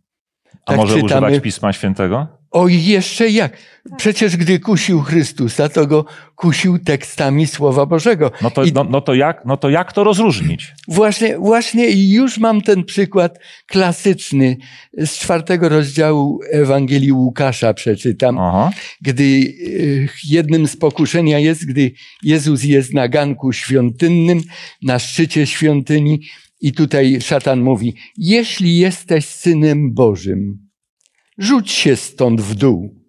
A 0.66 0.70
Tak 0.70 0.76
może 0.76 0.94
czytamy. 1.00 1.26
używać 1.26 1.42
Pisma 1.42 1.72
Świętego? 1.72 2.40
O 2.50 2.68
jeszcze 2.68 3.28
jak? 3.28 3.56
Przecież 3.96 4.36
gdy 4.36 4.60
kusił 4.60 5.00
Chrystusa, 5.00 5.68
to 5.68 5.86
go 5.86 6.04
kusił 6.36 6.78
tekstami 6.78 7.46
Słowa 7.46 7.86
Bożego. 7.86 8.30
No 8.42 8.50
to, 8.50 8.64
I 8.64 8.72
no, 8.72 8.84
no, 8.84 9.00
to 9.00 9.14
jak, 9.14 9.42
no 9.44 9.56
to 9.56 9.70
jak 9.70 9.92
to 9.92 10.04
rozróżnić? 10.04 10.74
Właśnie, 10.88 11.38
właśnie 11.38 11.90
już 12.12 12.38
mam 12.38 12.60
ten 12.60 12.84
przykład 12.84 13.38
klasyczny 13.66 14.56
z 14.98 15.18
czwartego 15.18 15.68
rozdziału 15.68 16.40
Ewangelii 16.50 17.12
Łukasza 17.12 17.74
przeczytam, 17.74 18.38
Aha. 18.38 18.70
gdy 19.00 19.22
y, 19.22 20.08
jednym 20.28 20.66
z 20.66 20.76
pokuszenia 20.76 21.38
jest, 21.38 21.66
gdy 21.66 21.92
Jezus 22.22 22.64
jest 22.64 22.94
na 22.94 23.08
ganku 23.08 23.52
świątynnym, 23.52 24.40
na 24.82 24.98
szczycie 24.98 25.46
świątyni 25.46 26.20
i 26.60 26.72
tutaj 26.72 27.20
szatan 27.20 27.60
mówi, 27.60 27.94
jeśli 28.16 28.76
jesteś 28.76 29.24
synem 29.24 29.94
Bożym, 29.94 30.68
rzuć 31.38 31.70
się 31.70 31.96
stąd 31.96 32.40
w 32.40 32.54
dół. 32.54 33.00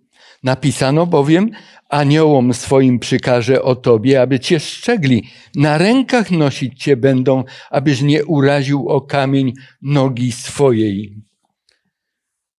Napisano 0.43 1.08
bowiem, 1.08 1.52
aniołom 1.89 2.54
swoim 2.54 2.99
przykaże 2.99 3.64
o 3.64 3.76
tobie, 3.76 4.22
aby 4.22 4.39
cię 4.39 4.60
szczegli. 4.60 5.24
Na 5.56 5.78
rękach 5.78 6.32
nosić 6.32 6.84
cię 6.84 6.97
będą, 6.97 7.43
abyś 7.70 8.02
nie 8.02 8.26
uraził 8.26 8.89
o 8.89 9.02
kamień 9.02 9.54
nogi 9.82 10.32
swojej. 10.32 11.16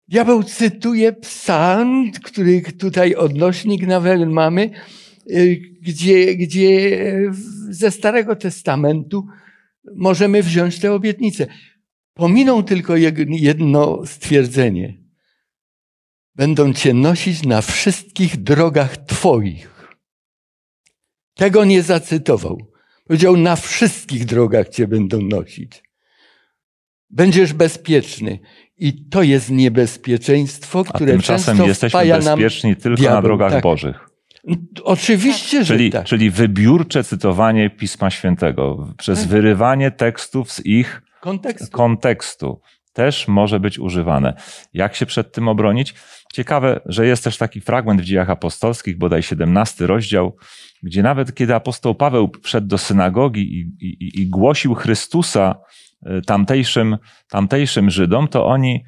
Diabeł 0.08 0.42
cytuje 0.42 1.12
psalm, 1.12 2.12
który 2.12 2.62
tutaj 2.62 3.14
odnośnik 3.14 3.86
nawet 3.86 4.28
mamy, 4.28 4.70
y, 5.30 5.60
gdzie, 5.82 6.34
gdzie 6.34 6.98
ze 7.70 7.90
Starego 7.90 8.36
Testamentu 8.36 9.26
możemy 9.96 10.42
wziąć 10.42 10.78
tę 10.78 10.92
obietnicę. 10.92 11.46
Pominą 12.14 12.62
tylko 12.62 12.94
jedno 13.28 14.06
stwierdzenie. 14.06 15.02
Będą 16.34 16.72
cię 16.72 16.94
nosić 16.94 17.42
na 17.42 17.62
wszystkich 17.62 18.42
drogach 18.42 18.96
twoich. 18.96 19.94
Tego 21.34 21.64
nie 21.64 21.82
zacytował. 21.82 22.58
Powiedział, 23.06 23.36
na 23.36 23.56
wszystkich 23.56 24.24
drogach 24.24 24.68
cię 24.68 24.88
będą 24.88 25.22
nosić. 25.22 25.82
Będziesz 27.10 27.52
bezpieczny. 27.52 28.38
I 28.78 29.08
to 29.08 29.22
jest 29.22 29.50
niebezpieczeństwo, 29.50 30.84
A 30.88 30.92
które 30.92 31.12
tymczasem 31.12 31.56
często 31.56 31.68
jesteśmy 31.68 32.06
bezpieczni 32.06 32.76
tylko 32.76 33.02
na 33.02 33.08
diabeł, 33.08 33.22
drogach 33.22 33.52
tak. 33.52 33.62
Bożych. 33.62 34.11
Oczywiście, 34.84 35.64
że 35.64 35.74
Czyli, 35.74 35.90
tak. 35.90 36.06
czyli 36.06 36.30
wybiórcze 36.30 37.04
cytowanie 37.04 37.70
Pisma 37.70 38.10
Świętego 38.10 38.94
przez 38.98 39.20
Tak. 39.20 39.28
wyrywanie 39.28 39.90
tekstów 39.90 40.52
z 40.52 40.66
ich 40.66 41.02
Kontekst. 41.20 41.72
kontekstu 41.72 42.60
też 42.92 43.28
może 43.28 43.60
być 43.60 43.78
używane. 43.78 44.34
Jak 44.72 44.94
się 44.94 45.06
przed 45.06 45.32
tym 45.32 45.48
obronić? 45.48 45.94
Ciekawe, 46.32 46.80
że 46.86 47.06
jest 47.06 47.24
też 47.24 47.36
taki 47.38 47.60
fragment 47.60 48.00
w 48.00 48.04
dziejach 48.04 48.30
apostolskich, 48.30 48.98
bodaj 48.98 49.22
17 49.22 49.86
rozdział, 49.86 50.36
gdzie 50.82 51.02
nawet 51.02 51.34
kiedy 51.34 51.54
apostoł 51.54 51.94
Paweł 51.94 52.30
wszedł 52.42 52.66
do 52.66 52.78
synagogi 52.78 53.40
i, 53.40 53.86
i, 53.86 54.20
i 54.22 54.26
głosił 54.26 54.74
Chrystusa 54.74 55.54
y, 56.06 56.22
tamtejszym, 56.26 56.98
tamtejszym 57.28 57.90
Żydom, 57.90 58.28
to 58.28 58.46
oni 58.46 58.84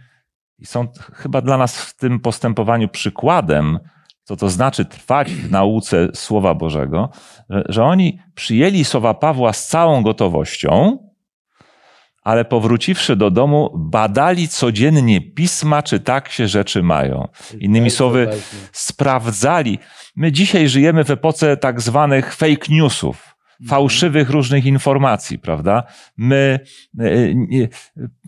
są 0.65 0.89
chyba 1.13 1.41
dla 1.41 1.57
nas 1.59 1.83
w 1.83 1.97
tym 1.97 2.21
postępowaniu 2.21 2.89
przykładem, 2.89 3.79
co 4.25 4.37
to 4.37 4.51
znaczy 4.51 4.85
trwać 4.85 5.33
w 5.33 5.51
nauce 5.51 6.09
Słowa 6.15 6.55
Bożego, 6.55 7.11
że, 7.51 7.65
że 7.69 7.85
oni 7.85 8.19
przyjęli 8.35 8.85
słowa 8.85 9.15
Pawła 9.15 9.53
z 9.53 9.67
całą 9.69 10.03
gotowością, 10.03 10.99
ale 12.23 12.45
powróciwszy 12.45 13.17
do 13.17 13.31
domu, 13.31 13.71
badali 13.77 14.49
codziennie 14.49 15.21
pisma, 15.21 15.83
czy 15.83 16.01
tak 16.01 16.29
się 16.29 16.49
rzeczy 16.49 16.83
mają. 16.83 17.29
Innymi 17.59 17.91
słowy, 17.91 18.29
sprawdzali. 18.73 19.79
My 20.17 20.33
dzisiaj 20.33 20.69
żyjemy 20.69 21.05
w 21.05 21.11
epoce 21.11 21.57
tak 21.57 21.81
zwanych 21.81 22.35
fake 22.35 22.67
newsów, 22.69 23.34
fałszywych 23.69 24.31
różnych 24.31 24.67
informacji, 24.67 25.39
prawda? 25.39 25.83
My 26.17 26.61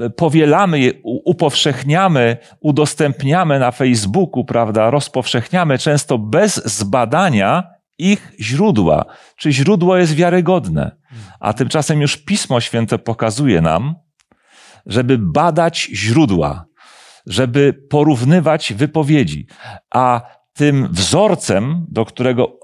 e, 0.00 0.10
powielamy 0.16 0.80
je, 0.80 0.92
upowszechniamy, 1.02 2.36
udostępniamy 2.60 3.58
na 3.58 3.70
Facebooku, 3.70 4.44
prawda? 4.44 4.90
Rozpowszechniamy 4.90 5.78
często 5.78 6.18
bez 6.18 6.64
zbadania 6.64 7.76
ich 7.98 8.32
źródła. 8.40 9.04
Czy 9.36 9.52
źródło 9.52 9.96
jest 9.96 10.14
wiarygodne? 10.14 10.96
A 11.40 11.52
tymczasem 11.52 12.00
już 12.00 12.16
Pismo 12.16 12.60
Święte 12.60 12.98
pokazuje 12.98 13.60
nam, 13.60 13.94
żeby 14.86 15.18
badać 15.18 15.90
źródła, 15.92 16.66
żeby 17.26 17.72
porównywać 17.90 18.72
wypowiedzi. 18.72 19.46
A 19.94 20.20
tym 20.52 20.88
wzorcem, 20.90 21.86
do 21.88 22.04
którego, 22.04 22.58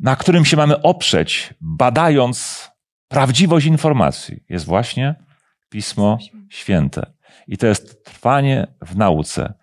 na 0.00 0.16
którym 0.16 0.44
się 0.44 0.56
mamy 0.56 0.82
oprzeć, 0.82 1.54
badając 1.60 2.68
prawdziwość 3.08 3.66
informacji, 3.66 4.42
jest 4.48 4.64
właśnie 4.64 5.14
Pismo 5.68 6.18
Święte. 6.48 7.12
I 7.48 7.58
to 7.58 7.66
jest 7.66 8.04
trwanie 8.04 8.66
w 8.82 8.96
nauce. 8.96 9.54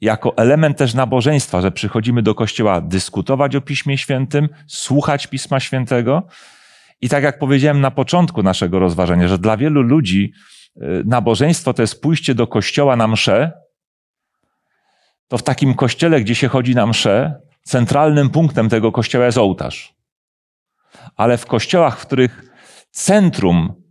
Jako 0.00 0.36
element 0.36 0.78
też 0.78 0.94
nabożeństwa, 0.94 1.60
że 1.60 1.72
przychodzimy 1.72 2.22
do 2.22 2.34
kościoła 2.34 2.80
dyskutować 2.80 3.56
o 3.56 3.60
Piśmie 3.60 3.98
Świętym, 3.98 4.48
słuchać 4.66 5.26
Pisma 5.26 5.60
Świętego. 5.60 6.26
I 7.00 7.08
tak 7.08 7.24
jak 7.24 7.38
powiedziałem 7.38 7.80
na 7.80 7.90
początku 7.90 8.42
naszego 8.42 8.78
rozważania, 8.78 9.28
że 9.28 9.38
dla 9.38 9.56
wielu 9.56 9.82
ludzi 9.82 10.32
y, 10.76 10.80
nabożeństwo 11.04 11.74
to 11.74 11.82
jest 11.82 12.02
pójście 12.02 12.34
do 12.34 12.46
kościoła 12.46 12.96
na 12.96 13.08
mszę, 13.08 13.52
to 15.28 15.38
w 15.38 15.42
takim 15.42 15.74
kościele, 15.74 16.20
gdzie 16.20 16.34
się 16.34 16.48
chodzi 16.48 16.74
na 16.74 16.86
mszę, 16.86 17.40
centralnym 17.62 18.30
punktem 18.30 18.68
tego 18.68 18.92
kościoła 18.92 19.26
jest 19.26 19.38
ołtarz. 19.38 19.94
Ale 21.16 21.38
w 21.38 21.46
kościołach, 21.46 21.98
w 21.98 22.06
których 22.06 22.50
centrum 22.90 23.82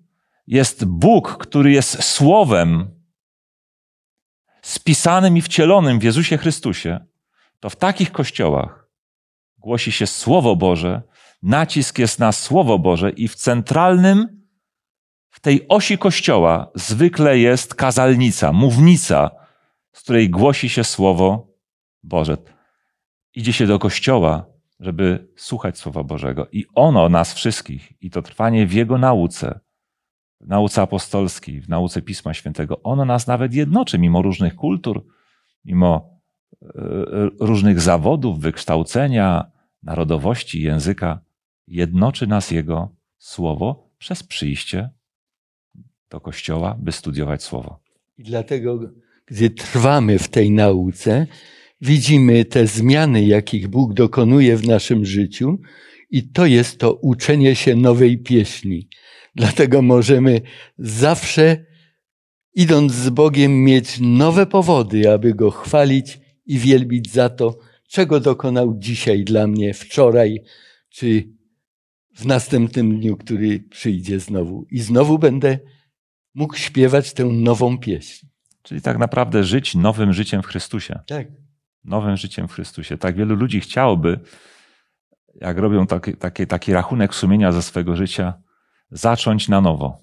jest 0.47 0.85
Bóg, 0.85 1.37
który 1.37 1.71
jest 1.71 2.03
słowem 2.03 3.01
spisanym 4.61 5.37
i 5.37 5.41
wcielonym 5.41 5.99
w 5.99 6.03
Jezusie 6.03 6.37
Chrystusie, 6.37 7.05
to 7.59 7.69
w 7.69 7.75
takich 7.75 8.11
kościołach 8.11 8.81
głosi 9.57 9.91
się 9.91 10.07
Słowo 10.07 10.55
Boże, 10.55 11.01
nacisk 11.43 11.99
jest 11.99 12.19
na 12.19 12.31
Słowo 12.31 12.79
Boże 12.79 13.09
i 13.11 13.27
w 13.27 13.35
centralnym, 13.35 14.41
w 15.29 15.39
tej 15.39 15.67
osi 15.67 15.97
kościoła 15.97 16.71
zwykle 16.75 17.37
jest 17.39 17.75
kazalnica, 17.75 18.53
mównica, 18.53 19.31
z 19.93 20.01
której 20.01 20.29
głosi 20.29 20.69
się 20.69 20.83
słowo 20.83 21.47
Boże. 22.03 22.37
Idzie 23.35 23.53
się 23.53 23.67
do 23.67 23.79
kościoła, 23.79 24.45
żeby 24.79 25.27
słuchać 25.35 25.77
Słowa 25.77 26.03
Bożego. 26.03 26.47
I 26.51 26.65
ono 26.75 27.09
nas 27.09 27.33
wszystkich, 27.33 27.93
i 28.01 28.09
to 28.09 28.21
trwanie 28.21 28.67
w 28.67 28.73
Jego 28.73 28.97
nauce, 28.97 29.59
w 30.41 30.47
nauce 30.47 30.81
apostolskiej, 30.81 31.61
w 31.61 31.69
nauce 31.69 32.01
Pisma 32.01 32.33
Świętego, 32.33 32.83
ono 32.83 33.05
nas 33.05 33.27
nawet 33.27 33.53
jednoczy, 33.53 33.99
mimo 33.99 34.21
różnych 34.21 34.55
kultur, 34.55 35.05
mimo 35.65 36.19
e, 36.61 36.69
różnych 37.39 37.81
zawodów, 37.81 38.39
wykształcenia, 38.39 39.51
narodowości, 39.83 40.61
języka. 40.61 41.19
Jednoczy 41.67 42.27
nas 42.27 42.51
Jego 42.51 42.95
Słowo 43.17 43.89
przez 43.97 44.23
przyjście 44.23 44.89
do 46.09 46.19
Kościoła, 46.19 46.77
by 46.79 46.91
studiować 46.91 47.43
Słowo. 47.43 47.79
I 48.17 48.23
dlatego, 48.23 48.79
gdy 49.25 49.49
trwamy 49.49 50.19
w 50.19 50.29
tej 50.29 50.51
nauce, 50.51 51.27
widzimy 51.81 52.45
te 52.45 52.67
zmiany, 52.67 53.25
jakich 53.25 53.67
Bóg 53.67 53.93
dokonuje 53.93 54.57
w 54.57 54.67
naszym 54.67 55.05
życiu, 55.05 55.59
i 56.09 56.23
to 56.23 56.45
jest 56.45 56.79
to 56.79 56.93
uczenie 56.93 57.55
się 57.55 57.75
nowej 57.75 58.17
pieśni. 58.17 58.89
Dlatego 59.35 59.81
możemy 59.81 60.41
zawsze, 60.77 61.65
idąc 62.55 62.93
z 62.93 63.09
Bogiem, 63.09 63.63
mieć 63.63 63.99
nowe 63.99 64.45
powody, 64.45 65.11
aby 65.11 65.33
Go 65.33 65.51
chwalić 65.51 66.19
i 66.45 66.57
wielbić 66.57 67.11
za 67.11 67.29
to, 67.29 67.57
czego 67.89 68.19
dokonał 68.19 68.75
dzisiaj 68.77 69.23
dla 69.23 69.47
mnie, 69.47 69.73
wczoraj, 69.73 70.43
czy 70.89 71.29
w 72.15 72.25
następnym 72.25 72.99
dniu, 72.99 73.17
który 73.17 73.59
przyjdzie 73.59 74.19
znowu. 74.19 74.65
I 74.71 74.79
znowu 74.79 75.19
będę 75.19 75.59
mógł 76.33 76.55
śpiewać 76.55 77.13
tę 77.13 77.25
nową 77.25 77.77
pieśń. 77.77 78.27
Czyli 78.63 78.81
tak 78.81 78.97
naprawdę 78.97 79.43
żyć 79.43 79.75
nowym 79.75 80.13
życiem 80.13 80.41
w 80.41 80.45
Chrystusie. 80.45 80.99
Tak. 81.07 81.40
Nowym 81.83 82.17
życiem 82.17 82.47
w 82.47 82.53
Chrystusie. 82.53 82.97
Tak 82.97 83.15
wielu 83.15 83.35
ludzi 83.35 83.59
chciałoby, 83.59 84.19
jak 85.35 85.57
robią 85.57 85.87
taki, 85.87 86.15
taki, 86.17 86.47
taki 86.47 86.73
rachunek 86.73 87.15
sumienia 87.15 87.51
ze 87.51 87.61
swego 87.61 87.95
życia, 87.95 88.33
zacząć 88.91 89.49
na 89.49 89.61
nowo. 89.61 89.97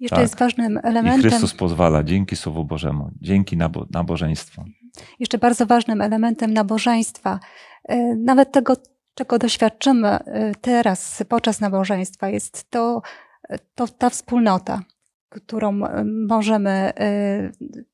Jeszcze 0.00 0.16
Tak. 0.16 0.22
jest 0.22 0.38
ważnym 0.38 0.76
I 0.76 0.86
elementem, 0.86 1.30
Chrystus 1.30 1.54
pozwala, 1.54 2.02
dzięki 2.04 2.36
Słowu 2.36 2.64
Bożemu, 2.64 3.10
dzięki 3.20 3.56
nabo, 3.56 3.86
nabożeństwu. 3.90 4.64
jeszcze 5.20 5.38
bardzo 5.38 5.66
ważnym 5.66 6.00
elementem 6.00 6.52
nabożeństwa, 6.54 7.40
e, 7.88 7.96
nawet 8.16 8.52
tego, 8.52 8.76
czego 9.14 9.38
doświadczymy 9.38 10.08
e, 10.08 10.54
teraz 10.60 11.24
podczas 11.28 11.60
nabożeństwa, 11.60 12.28
jest 12.28 12.70
to, 12.70 13.02
to 13.74 13.88
ta 13.88 14.10
wspólnota, 14.10 14.82
którą 15.34 15.84
e, 15.84 16.04
możemy 16.28 16.70
e, 16.70 17.52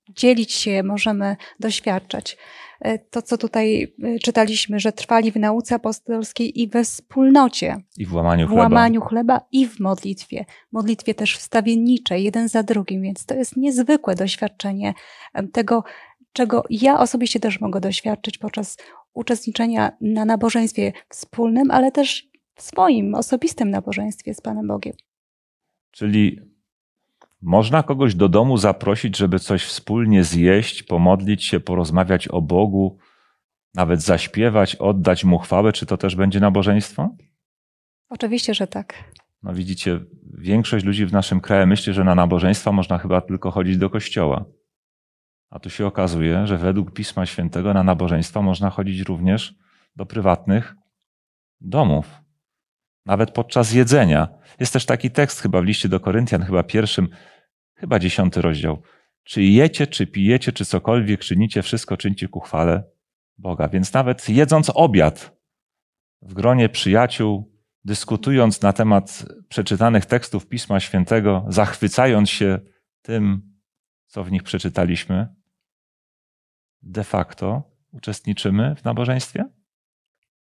dzielić 0.08 0.52
się, 0.52 0.82
możemy 0.82 1.36
doświadczać. 1.60 2.36
E, 2.80 2.98
To, 2.98 3.22
co 3.22 3.38
tutaj 3.38 3.94
czytaliśmy, 4.22 4.80
że 4.80 4.92
trwali 4.92 5.32
w 5.32 5.36
nauce 5.36 5.74
apostolskiej 5.74 6.60
i 6.60 6.68
we 6.68 6.84
wspólnocie, 6.84 7.76
I 7.98 8.06
w 8.06 8.14
łamaniu 8.14 8.46
w 8.46 8.50
chleba. 8.50 8.62
łamaniu 8.62 9.00
chleba 9.00 9.40
i 9.52 9.66
w 9.66 9.80
modlitwie. 9.80 10.44
Modlitwie 10.72 11.14
też 11.14 11.36
wstawienniczej, 11.36 12.24
jeden 12.24 12.48
za 12.48 12.62
drugim, 12.62 13.02
więc 13.02 13.26
to 13.26 13.34
jest 13.34 13.56
niezwykłe 13.56 14.14
doświadczenie 14.14 14.94
tego, 15.52 15.84
czego 16.32 16.64
ja 16.70 16.98
osobiście 17.00 17.40
też 17.40 17.60
mogę 17.60 17.80
doświadczyć 17.80 18.38
podczas 18.38 18.76
uczestniczenia 19.14 19.92
na 20.00 20.24
nabożeństwie 20.24 20.92
wspólnym, 21.08 21.70
ale 21.70 21.92
też 21.92 22.30
w 22.54 22.62
swoim 22.62 23.14
osobistym 23.14 23.70
nabożeństwie 23.70 24.34
z 24.34 24.40
Panem 24.40 24.66
Bogiem. 24.66 24.92
Czyli 25.90 26.40
można 27.42 27.82
kogoś 27.82 28.14
do 28.14 28.28
domu 28.28 28.56
zaprosić, 28.56 29.16
żeby 29.16 29.38
coś 29.38 29.64
wspólnie 29.64 30.24
zjeść, 30.24 30.82
pomodlić 30.82 31.44
się, 31.44 31.60
porozmawiać 31.60 32.28
o 32.28 32.40
Bogu, 32.42 32.98
nawet 33.74 34.02
zaśpiewać, 34.02 34.76
oddać 34.76 35.24
mu 35.24 35.38
chwałę. 35.38 35.72
Czy 35.72 35.86
to 35.86 35.96
też 35.96 36.16
będzie 36.16 36.40
nabożeństwo? 36.40 37.16
Oczywiście, 38.08 38.54
że 38.54 38.66
tak. 38.66 38.94
No 39.42 39.54
widzicie, 39.54 40.00
większość 40.38 40.84
ludzi 40.84 41.06
w 41.06 41.12
naszym 41.12 41.40
kraju 41.40 41.66
myśli, 41.66 41.92
że 41.92 42.04
na 42.04 42.14
nabożeństwa 42.14 42.72
można 42.72 42.98
chyba 42.98 43.20
tylko 43.20 43.50
chodzić 43.50 43.76
do 43.76 43.90
kościoła. 43.90 44.44
A 45.50 45.58
tu 45.58 45.70
się 45.70 45.86
okazuje, 45.86 46.46
że 46.46 46.58
według 46.58 46.92
Pisma 46.92 47.26
Świętego 47.26 47.74
na 47.74 47.82
nabożeństwa 47.82 48.42
można 48.42 48.70
chodzić 48.70 49.00
również 49.00 49.54
do 49.96 50.06
prywatnych 50.06 50.74
domów. 51.60 52.19
Nawet 53.10 53.30
podczas 53.30 53.72
jedzenia. 53.72 54.28
Jest 54.60 54.72
też 54.72 54.86
taki 54.86 55.10
tekst 55.10 55.40
chyba 55.40 55.60
w 55.60 55.64
liście 55.64 55.88
do 55.88 56.00
Koryntian, 56.00 56.42
chyba 56.42 56.62
pierwszym, 56.62 57.08
chyba 57.74 57.98
dziesiąty 57.98 58.42
rozdział. 58.42 58.82
Czy 59.24 59.42
jecie, 59.42 59.86
czy 59.86 60.06
pijecie, 60.06 60.52
czy 60.52 60.64
cokolwiek 60.64 61.20
czynicie, 61.20 61.62
wszystko 61.62 61.96
czyńcie 61.96 62.28
ku 62.28 62.40
chwale 62.40 62.84
Boga. 63.38 63.68
Więc 63.68 63.92
nawet 63.92 64.28
jedząc 64.28 64.70
obiad 64.74 65.36
w 66.22 66.34
gronie 66.34 66.68
przyjaciół, 66.68 67.52
dyskutując 67.84 68.62
na 68.62 68.72
temat 68.72 69.24
przeczytanych 69.48 70.06
tekstów 70.06 70.46
Pisma 70.46 70.80
Świętego, 70.80 71.44
zachwycając 71.48 72.30
się 72.30 72.58
tym, 73.02 73.52
co 74.06 74.24
w 74.24 74.32
nich 74.32 74.42
przeczytaliśmy, 74.42 75.28
de 76.82 77.04
facto 77.04 77.62
uczestniczymy 77.92 78.74
w 78.76 78.84
nabożeństwie? 78.84 79.59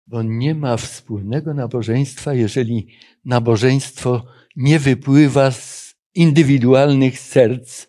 Bo 0.08 0.24
nie 0.24 0.55
ma 0.55 0.78
wspólnego 0.78 1.53
nabożeństwa, 1.53 2.34
jeżeli 2.34 2.88
nabożeństwo 3.26 4.26
nie 4.55 4.80
wypływa 4.80 5.51
z 5.51 5.95
indywidualnych 6.16 7.20
serc 7.20 7.88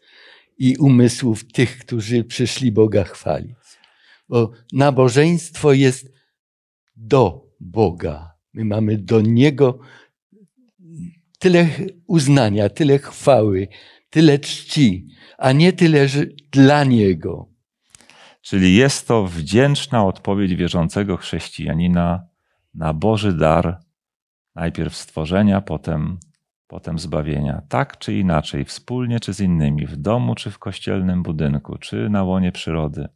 i 0.59 0.77
umysłów 0.77 1.53
tych, 1.53 1.79
którzy 1.79 2.25
przyszli 2.25 2.73
Boga 2.73 3.05
chwalić. 3.05 3.57
Bo 4.29 4.53
nabożeństwo 4.73 5.73
jest 5.73 6.13
do 6.97 7.49
Boga. 7.61 8.33
My 8.53 8.65
mamy 8.65 8.99
do 8.99 9.21
Niego 9.21 9.79
tyle 11.39 11.69
uznania, 12.07 12.69
tyle 12.69 12.99
chwały, 12.99 13.69
tyle 14.11 14.39
czci, 14.39 15.09
a 15.39 15.53
nie 15.53 15.73
tyle 15.73 16.07
dla 16.51 16.85
Niego. 16.85 17.48
Czyli 18.41 18.75
jest 18.75 19.09
to 19.09 19.27
wdzięczna 19.27 20.05
odpowiedź 20.05 20.55
wierzącego 20.55 21.17
chrześcijanina 21.17 22.27
na 22.75 22.95
Boży 22.95 23.33
dar, 23.33 23.81
najpierw 24.55 24.97
stworzenia, 24.97 25.61
potem, 25.61 26.19
potem 26.67 26.99
zbawienia. 26.99 27.63
Tak 27.69 27.99
czy 27.99 28.15
inaczej, 28.15 28.65
wspólnie 28.65 29.21
czy 29.21 29.35
z 29.35 29.41
innymi, 29.41 29.87
w 29.87 29.97
domu 29.97 30.35
czy 30.35 30.51
w 30.51 30.59
kościelnym 30.59 31.23
budynku, 31.23 31.79
czy 31.79 32.09
na 32.11 32.25
łonie 32.25 32.53
przyrody. 32.53 33.09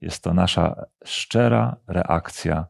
Jest 0.00 0.24
to 0.24 0.34
nasza 0.34 0.84
szczera 1.04 1.76
reakcja 1.86 2.66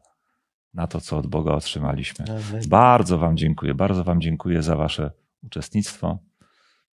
na 0.73 0.87
to, 0.87 1.01
co 1.01 1.17
od 1.17 1.27
Boga 1.27 1.53
otrzymaliśmy. 1.53 2.25
Bardzo 2.67 3.17
Wam 3.17 3.37
dziękuję, 3.37 3.73
bardzo 3.73 4.03
Wam 4.03 4.21
dziękuję 4.21 4.63
za 4.63 4.75
Wasze 4.75 5.11
uczestnictwo. 5.43 6.19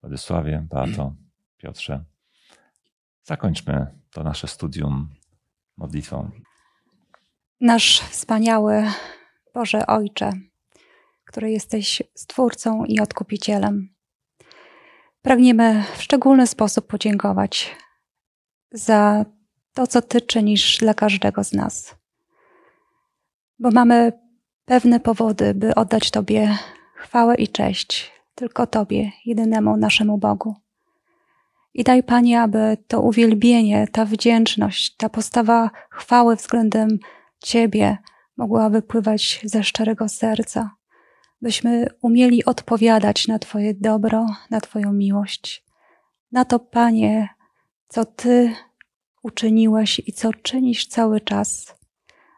Władysławie, 0.00 0.66
Beato, 0.70 1.14
Piotrze. 1.56 2.04
Zakończmy 3.22 4.01
to 4.12 4.22
nasze 4.22 4.48
studium 4.48 5.08
modlitwą. 5.76 6.30
Nasz 7.60 8.00
wspaniały 8.00 8.84
Boże 9.54 9.86
Ojcze, 9.86 10.32
który 11.24 11.50
jesteś 11.50 12.02
Stwórcą 12.14 12.84
i 12.84 13.00
Odkupicielem, 13.00 13.94
pragniemy 15.22 15.84
w 15.96 16.02
szczególny 16.02 16.46
sposób 16.46 16.86
podziękować 16.86 17.76
za 18.72 19.24
to, 19.74 19.86
co 19.86 20.02
Ty 20.02 20.20
czynisz 20.20 20.78
dla 20.78 20.94
każdego 20.94 21.44
z 21.44 21.52
nas. 21.52 21.94
Bo 23.58 23.70
mamy 23.70 24.12
pewne 24.64 25.00
powody, 25.00 25.54
by 25.54 25.74
oddać 25.74 26.10
Tobie 26.10 26.58
chwałę 26.94 27.34
i 27.34 27.48
cześć, 27.48 28.12
tylko 28.34 28.66
Tobie, 28.66 29.10
jedynemu 29.24 29.76
naszemu 29.76 30.18
Bogu. 30.18 30.61
I 31.74 31.84
daj 31.84 32.02
Panie, 32.02 32.40
aby 32.40 32.76
to 32.88 33.00
uwielbienie, 33.00 33.88
ta 33.92 34.04
wdzięczność, 34.04 34.96
ta 34.96 35.08
postawa 35.08 35.70
chwały 35.90 36.36
względem 36.36 36.98
Ciebie 37.38 37.98
mogła 38.36 38.70
wypływać 38.70 39.40
ze 39.44 39.64
szczerego 39.64 40.08
serca, 40.08 40.70
byśmy 41.40 41.86
umieli 42.02 42.44
odpowiadać 42.44 43.28
na 43.28 43.38
Twoje 43.38 43.74
dobro, 43.74 44.26
na 44.50 44.60
Twoją 44.60 44.92
miłość, 44.92 45.64
na 46.32 46.44
to, 46.44 46.58
Panie, 46.58 47.28
co 47.88 48.04
Ty 48.04 48.54
uczyniłeś 49.22 50.02
i 50.06 50.12
co 50.12 50.32
czynisz 50.32 50.86
cały 50.86 51.20
czas, 51.20 51.76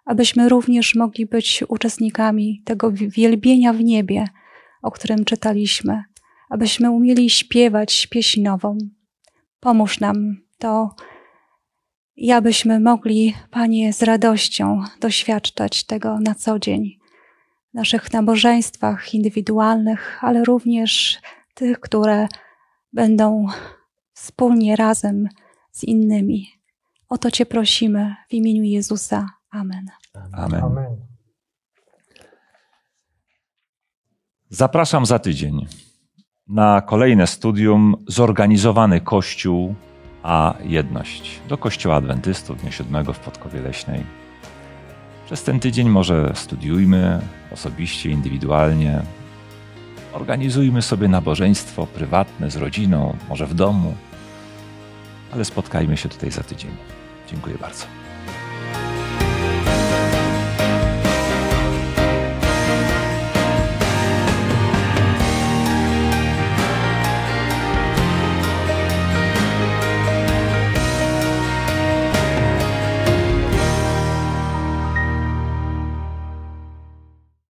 abyśmy 0.04 0.48
również 0.48 0.94
mogli 0.94 1.26
być 1.26 1.64
uczestnikami 1.68 2.62
tego 2.64 2.92
wielbienia 2.92 3.72
w 3.72 3.84
niebie, 3.84 4.24
o 4.82 4.90
którym 4.90 5.24
czytaliśmy, 5.24 6.04
abyśmy 6.50 6.90
umieli 6.90 7.30
śpiewać 7.30 8.06
pieśń 8.06 8.42
nową. 8.42 8.78
Pomóż 9.64 10.00
nam 10.00 10.36
to 10.58 10.94
i 12.16 12.32
abyśmy 12.32 12.80
mogli, 12.80 13.34
Panie, 13.50 13.92
z 13.92 14.02
radością 14.02 14.82
doświadczać 15.00 15.84
tego 15.84 16.20
na 16.20 16.34
co 16.34 16.58
dzień 16.58 16.98
w 17.70 17.74
naszych 17.74 18.12
nabożeństwach 18.12 19.14
indywidualnych, 19.14 20.18
ale 20.24 20.44
również 20.44 21.20
tych, 21.54 21.80
które 21.80 22.28
będą 22.92 23.46
wspólnie 24.12 24.76
razem 24.76 25.28
z 25.72 25.84
innymi. 25.84 26.48
O 27.08 27.18
to 27.18 27.30
Cię 27.30 27.46
prosimy 27.46 28.14
w 28.28 28.32
imieniu 28.34 28.62
Jezusa. 28.62 29.26
Amen. 29.50 29.90
Amen. 30.32 30.64
Amen. 30.64 30.96
Zapraszam 34.48 35.06
za 35.06 35.18
tydzień 35.18 35.66
na 36.48 36.80
kolejne 36.80 37.26
studium 37.26 37.96
Zorganizowany 38.08 39.00
Kościół 39.00 39.74
a 40.22 40.54
Jedność 40.64 41.40
do 41.48 41.58
Kościoła 41.58 41.96
Adwentystów 41.96 42.60
Dnia 42.60 42.72
Siódmego 42.72 43.12
w 43.12 43.18
Podkowie 43.18 43.60
Leśnej. 43.60 44.04
Przez 45.26 45.42
ten 45.42 45.60
tydzień 45.60 45.88
może 45.88 46.32
studiujmy 46.34 47.20
osobiście, 47.50 48.10
indywidualnie. 48.10 49.02
Organizujmy 50.12 50.82
sobie 50.82 51.08
nabożeństwo 51.08 51.86
prywatne 51.86 52.50
z 52.50 52.56
rodziną, 52.56 53.16
może 53.28 53.46
w 53.46 53.54
domu, 53.54 53.94
ale 55.32 55.44
spotkajmy 55.44 55.96
się 55.96 56.08
tutaj 56.08 56.30
za 56.30 56.42
tydzień. 56.42 56.70
Dziękuję 57.30 57.56
bardzo. 57.60 58.03